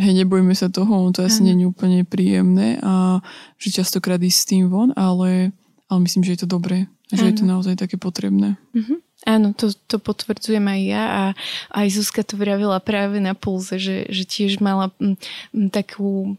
hej, 0.00 0.12
nebojme 0.24 0.56
sa 0.56 0.72
toho, 0.72 0.88
on 0.88 1.12
to 1.12 1.22
asi 1.22 1.44
nie 1.44 1.54
je 1.54 1.68
úplne 1.68 2.08
príjemné 2.08 2.80
a 2.80 3.20
že 3.60 3.82
častokrát 3.82 4.18
ísť 4.18 4.38
s 4.38 4.48
tým 4.48 4.72
von, 4.72 4.90
ale, 4.96 5.52
ale 5.92 5.98
myslím, 6.08 6.24
že 6.24 6.34
je 6.34 6.40
to 6.44 6.48
dobré, 6.48 6.88
že 7.12 7.22
ano. 7.22 7.28
je 7.28 7.34
to 7.36 7.44
naozaj 7.44 7.74
také 7.76 8.00
potrebné. 8.00 8.56
Uh-huh. 8.72 8.98
Áno, 9.22 9.54
to, 9.54 9.70
to 9.86 10.02
potvrdzujem 10.02 10.66
aj 10.66 10.80
ja 10.82 11.04
a 11.06 11.22
aj 11.78 11.94
Zuzka 11.94 12.26
to 12.26 12.34
vravila 12.34 12.82
práve 12.82 13.22
na 13.22 13.38
pulze, 13.38 13.78
že, 13.78 14.10
že 14.10 14.26
tiež 14.26 14.58
mala 14.58 14.90
m, 14.98 15.14
m, 15.54 15.70
takú 15.70 16.34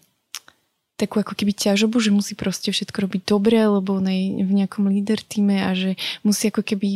takú 0.93 1.19
ako 1.19 1.33
keby 1.33 1.57
ťažobu, 1.57 1.97
že 1.97 2.13
musí 2.13 2.37
proste 2.37 2.69
všetko 2.69 3.09
robiť 3.09 3.21
dobre, 3.25 3.57
lebo 3.57 3.97
ona 3.97 4.13
je 4.13 4.45
v 4.45 4.51
nejakom 4.61 4.87
líder 4.87 5.19
týme 5.25 5.57
a 5.65 5.73
že 5.73 5.97
musí 6.21 6.53
ako 6.53 6.61
keby 6.61 6.89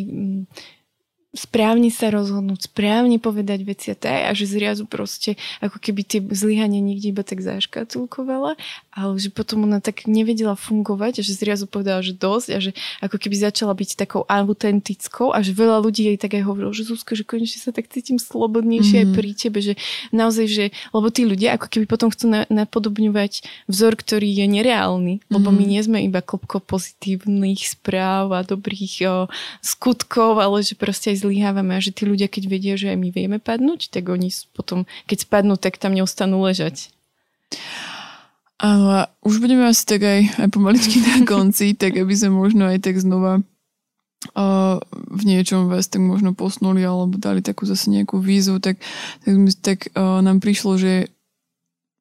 správne 1.36 1.92
sa 1.92 2.08
rozhodnúť, 2.08 2.72
správne 2.72 3.20
povedať 3.20 3.60
veci 3.68 3.92
a 3.92 3.98
tak 4.00 4.28
a 4.28 4.32
že 4.32 4.48
zriazu 4.48 4.88
proste 4.88 5.36
ako 5.60 5.76
keby 5.78 6.02
tie 6.08 6.20
zlyhania 6.24 6.80
niekde 6.80 7.12
iba 7.12 7.20
tak 7.22 7.44
zaškatulkovala, 7.44 8.56
ale 8.96 9.14
že 9.20 9.28
potom 9.28 9.68
ona 9.68 9.84
tak 9.84 10.08
nevedela 10.08 10.56
fungovať 10.56 11.20
a 11.20 11.26
že 11.28 11.36
zriazu 11.36 11.68
povedala, 11.68 12.00
že 12.00 12.16
dosť 12.16 12.48
a 12.56 12.60
že 12.64 12.72
ako 13.04 13.20
keby 13.20 13.36
začala 13.44 13.76
byť 13.76 14.00
takou 14.00 14.24
autentickou 14.24 15.36
a 15.36 15.44
že 15.44 15.52
veľa 15.52 15.84
ľudí 15.84 16.08
jej 16.08 16.18
tak 16.18 16.40
aj 16.40 16.48
hovorilo, 16.48 16.72
že 16.72 16.88
Zuzka, 16.88 17.14
že 17.14 17.28
konečne 17.28 17.60
sa 17.60 17.76
tak 17.76 17.92
cítim 17.92 18.16
slobodnejšie 18.18 19.04
mm-hmm. 19.04 19.12
aj 19.12 19.18
pri 19.20 19.30
tebe, 19.36 19.60
že 19.60 19.74
naozaj, 20.16 20.46
že 20.48 20.66
lebo 20.96 21.12
tí 21.12 21.28
ľudia 21.28 21.60
ako 21.60 21.68
keby 21.68 21.86
potom 21.92 22.08
chcú 22.08 22.32
na, 22.32 22.42
napodobňovať 22.48 23.44
vzor, 23.68 24.00
ktorý 24.00 24.32
je 24.32 24.46
nereálny, 24.48 25.28
lebo 25.28 25.52
mm-hmm. 25.52 25.60
my 25.60 25.64
nie 25.68 25.82
sme 25.84 25.98
iba 26.08 26.24
klopko 26.24 26.64
pozitívnych 26.64 27.68
správ 27.68 28.32
a 28.32 28.42
dobrých 28.48 28.96
o, 29.06 29.16
skutkov, 29.60 30.40
ale 30.40 30.64
že 30.64 30.80
proste 30.80 31.12
aj 31.12 31.17
zlyhávame 31.18 31.76
a 31.76 31.84
že 31.84 31.92
tí 31.92 32.06
ľudia, 32.06 32.30
keď 32.30 32.44
vedia, 32.46 32.74
že 32.78 32.94
aj 32.94 32.98
my 33.02 33.10
vieme 33.10 33.38
padnúť, 33.42 33.90
tak 33.90 34.08
oni 34.08 34.30
potom, 34.54 34.86
keď 35.10 35.26
spadnú, 35.26 35.58
tak 35.58 35.82
tam 35.82 35.98
neostanú 35.98 36.40
ležať. 36.46 36.94
Áno, 38.58 39.06
už 39.22 39.38
budeme 39.38 39.70
asi 39.70 39.86
tak 39.86 40.02
aj, 40.02 40.20
aj 40.42 40.50
pomaličky 40.50 41.02
na 41.02 41.26
konci, 41.30 41.78
tak 41.78 41.98
aby 41.98 42.14
sme 42.14 42.34
možno 42.34 42.70
aj 42.70 42.82
tak 42.86 42.98
znova 42.98 43.46
uh, 44.34 44.82
v 45.14 45.22
niečom 45.24 45.70
vás 45.70 45.86
tak 45.86 46.02
možno 46.02 46.34
posnuli 46.34 46.82
alebo 46.82 47.22
dali 47.22 47.46
takú 47.46 47.70
zase 47.70 47.94
nejakú 47.94 48.18
vízu, 48.18 48.58
tak, 48.58 48.82
tak, 49.24 49.36
tak 49.62 49.80
uh, 49.94 50.26
nám 50.26 50.42
prišlo, 50.42 50.82
že 50.82 51.14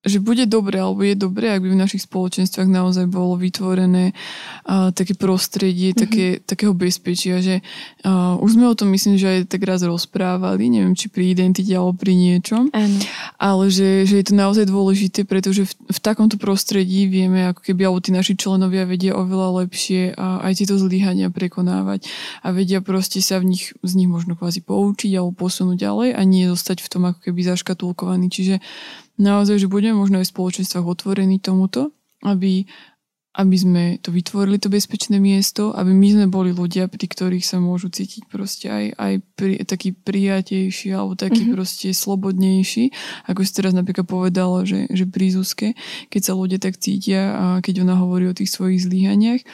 že 0.07 0.23
bude 0.23 0.47
dobre, 0.47 0.79
alebo 0.79 1.03
je 1.03 1.19
dobre, 1.19 1.51
ak 1.51 1.61
by 1.61 1.75
v 1.75 1.83
našich 1.83 2.07
spoločenstvách 2.07 2.71
naozaj 2.71 3.11
bolo 3.11 3.35
vytvorené 3.35 4.15
uh, 4.15 4.95
také 4.95 5.19
prostredie, 5.19 5.93
mm-hmm. 5.93 6.03
také, 6.07 6.27
takého 6.47 6.73
bezpečia, 6.73 7.43
že 7.43 7.61
uh, 8.07 8.39
už 8.39 8.55
sme 8.55 8.71
o 8.71 8.79
tom 8.79 8.95
myslím, 8.95 9.19
že 9.19 9.27
aj 9.27 9.39
tak 9.51 9.67
raz 9.67 9.83
rozprávali, 9.83 10.71
neviem, 10.71 10.95
či 10.95 11.11
pri 11.11 11.35
identite 11.35 11.75
alebo 11.75 11.99
pri 11.99 12.15
niečom, 12.15 12.71
ano. 12.71 12.99
ale 13.37 13.69
že, 13.69 14.07
že 14.07 14.23
je 14.23 14.27
to 14.31 14.35
naozaj 14.39 14.65
dôležité, 14.71 15.27
pretože 15.27 15.67
v, 15.67 15.73
v 15.91 15.99
takomto 15.99 16.39
prostredí 16.39 17.11
vieme, 17.11 17.51
ako 17.51 17.67
keby, 17.67 17.91
alebo 17.91 17.99
tí 17.99 18.15
naši 18.15 18.39
členovia 18.39 18.87
vedia 18.87 19.19
oveľa 19.19 19.67
lepšie 19.67 20.15
a 20.15 20.47
aj 20.47 20.63
tieto 20.63 20.79
zlyhania 20.79 21.35
prekonávať 21.35 22.07
a 22.47 22.55
vedia 22.55 22.79
proste 22.79 23.19
sa 23.19 23.43
v 23.43 23.59
nich, 23.59 23.75
z 23.83 23.93
nich 23.99 24.07
možno 24.07 24.39
kvázi 24.39 24.63
poučiť 24.63 25.11
alebo 25.19 25.35
posunúť 25.35 25.83
ďalej 25.83 26.09
a 26.15 26.21
nie 26.23 26.47
zostať 26.47 26.79
v 26.85 26.89
tom 26.89 27.03
ako 27.11 27.19
keby 27.27 27.41
zaškatulkovaný. 27.43 28.31
Čiže 28.31 28.63
naozaj, 29.17 29.65
že 29.65 29.73
budeme 29.73 29.97
možno 29.97 30.21
aj 30.21 30.29
v 30.29 30.35
spoločenstvách 30.35 30.87
otvorení 30.87 31.41
tomuto, 31.41 31.93
aby, 32.25 32.65
aby 33.37 33.57
sme 33.57 33.85
to 34.01 34.13
vytvorili, 34.13 34.57
to 34.57 34.73
bezpečné 34.73 35.21
miesto, 35.21 35.73
aby 35.77 35.93
my 35.93 36.09
sme 36.13 36.27
boli 36.29 36.53
ľudia, 36.53 36.89
pri 36.89 37.07
ktorých 37.09 37.45
sa 37.45 37.61
môžu 37.61 37.93
cítiť 37.93 38.29
proste 38.29 38.73
aj, 38.73 38.85
aj 38.97 39.13
pri, 39.37 39.55
taký 39.65 39.93
prijatejší 39.93 40.93
alebo 40.93 41.17
taký 41.17 41.45
mm-hmm. 41.45 41.57
proste 41.57 41.89
slobodnejší, 41.93 42.93
ako 43.29 43.41
si 43.45 43.53
teraz 43.53 43.73
napríklad 43.77 44.09
povedala, 44.09 44.65
že, 44.65 44.89
že 44.93 45.05
pri 45.05 45.33
Zuzke, 45.33 45.69
keď 46.09 46.23
sa 46.23 46.33
ľudia 46.33 46.61
tak 46.61 46.81
cítia 46.81 47.37
a 47.37 47.45
keď 47.61 47.85
ona 47.85 47.97
hovorí 48.01 48.29
o 48.29 48.37
tých 48.37 48.53
svojich 48.53 48.85
zlyhaniach 48.85 49.45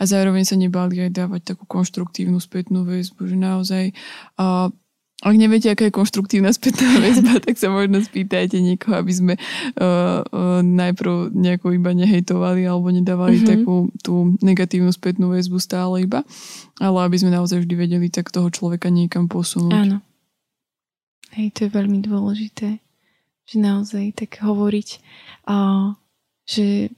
a 0.00 0.02
zároveň 0.08 0.48
sa 0.48 0.56
nebali 0.56 0.96
aj 1.04 1.12
dávať 1.12 1.56
takú 1.56 1.68
konštruktívnu 1.68 2.40
spätnú 2.40 2.88
väzbu, 2.88 3.20
že 3.28 3.36
naozaj 3.36 3.84
a 4.40 4.72
ak 5.20 5.36
neviete, 5.36 5.68
aká 5.68 5.84
je 5.88 5.92
konštruktívna 5.92 6.48
spätná 6.48 6.96
väzba, 7.04 7.44
tak 7.44 7.60
sa 7.60 7.68
možno 7.68 8.00
spýtajte 8.00 8.56
niekoho, 8.56 8.96
aby 8.96 9.12
sme 9.12 9.34
uh, 9.36 10.24
uh, 10.24 10.64
najprv 10.64 11.28
nejako 11.36 11.76
iba 11.76 11.92
nehejtovali 11.92 12.64
alebo 12.64 12.88
nedávali 12.88 13.36
mm-hmm. 13.36 13.52
takú 13.52 13.92
tú 14.00 14.32
negatívnu 14.40 14.88
spätnú 14.88 15.36
väzbu 15.36 15.60
stále 15.60 16.08
iba, 16.08 16.24
ale 16.80 16.98
aby 17.04 17.16
sme 17.20 17.36
naozaj 17.36 17.60
vždy 17.60 17.74
vedeli 17.76 18.08
tak 18.08 18.32
toho 18.32 18.48
človeka 18.48 18.88
niekam 18.88 19.28
posunúť. 19.28 19.76
Áno. 19.76 19.98
Hej, 21.36 21.52
to 21.54 21.68
je 21.68 21.70
veľmi 21.70 22.00
dôležité, 22.00 22.80
že 23.44 23.56
naozaj 23.60 24.16
tak 24.16 24.40
hovoriť, 24.40 24.88
uh, 25.52 25.94
že 26.48 26.90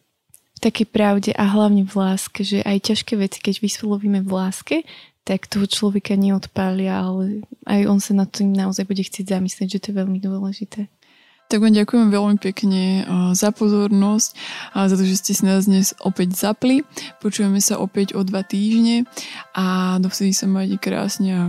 v 0.57 0.59
takej 0.63 0.87
pravde 0.95 1.31
a 1.35 1.51
hlavne 1.51 1.83
v 1.83 1.91
láske, 1.91 2.47
že 2.47 2.63
aj 2.63 2.95
ťažké 2.95 3.19
veci, 3.19 3.43
keď 3.43 3.67
vyslovíme 3.67 4.23
v 4.23 4.31
láske, 4.31 4.77
tak 5.23 5.47
toho 5.47 5.71
človeka 5.71 6.19
neodpália, 6.19 6.99
ale 6.99 7.47
aj 7.67 7.81
on 7.87 7.99
sa 8.03 8.13
na 8.13 8.27
tým 8.27 8.51
naozaj 8.51 8.87
bude 8.87 9.07
chcieť 9.07 9.39
zamyslieť, 9.39 9.79
že 9.79 9.81
to 9.81 9.87
je 9.95 10.01
veľmi 10.03 10.19
dôležité. 10.19 10.91
Tak 11.47 11.61
vám 11.61 11.77
ďakujem 11.77 12.09
veľmi 12.09 12.39
pekne 12.41 13.05
za 13.37 13.53
pozornosť 13.53 14.31
a 14.73 14.89
za 14.89 14.97
to, 14.97 15.05
že 15.05 15.21
ste 15.21 15.33
si 15.37 15.45
nás 15.45 15.69
dnes 15.69 15.93
opäť 16.01 16.33
zapli. 16.33 16.81
Počujeme 17.21 17.61
sa 17.61 17.77
opäť 17.77 18.17
o 18.17 18.25
dva 18.25 18.41
týždne 18.41 19.05
a 19.53 19.95
dovtedy 20.01 20.33
sa 20.33 20.49
majte 20.49 20.81
krásne 20.81 21.31
a, 21.31 21.45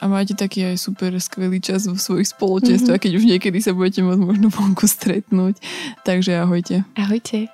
a 0.00 0.04
majte 0.08 0.32
taký 0.32 0.74
aj 0.74 0.80
super 0.80 1.12
skvelý 1.20 1.60
čas 1.60 1.84
vo 1.84 1.94
svojich 1.94 2.32
spoločenstvách, 2.32 2.98
mm-hmm. 2.98 3.14
keď 3.14 3.20
už 3.20 3.24
niekedy 3.30 3.58
sa 3.60 3.76
budete 3.76 4.00
môcť 4.00 4.22
možno 4.24 4.48
vonku 4.48 4.88
stretnúť. 4.88 5.60
Takže 6.08 6.40
ahojte. 6.40 6.82
Ahojte. 6.96 7.53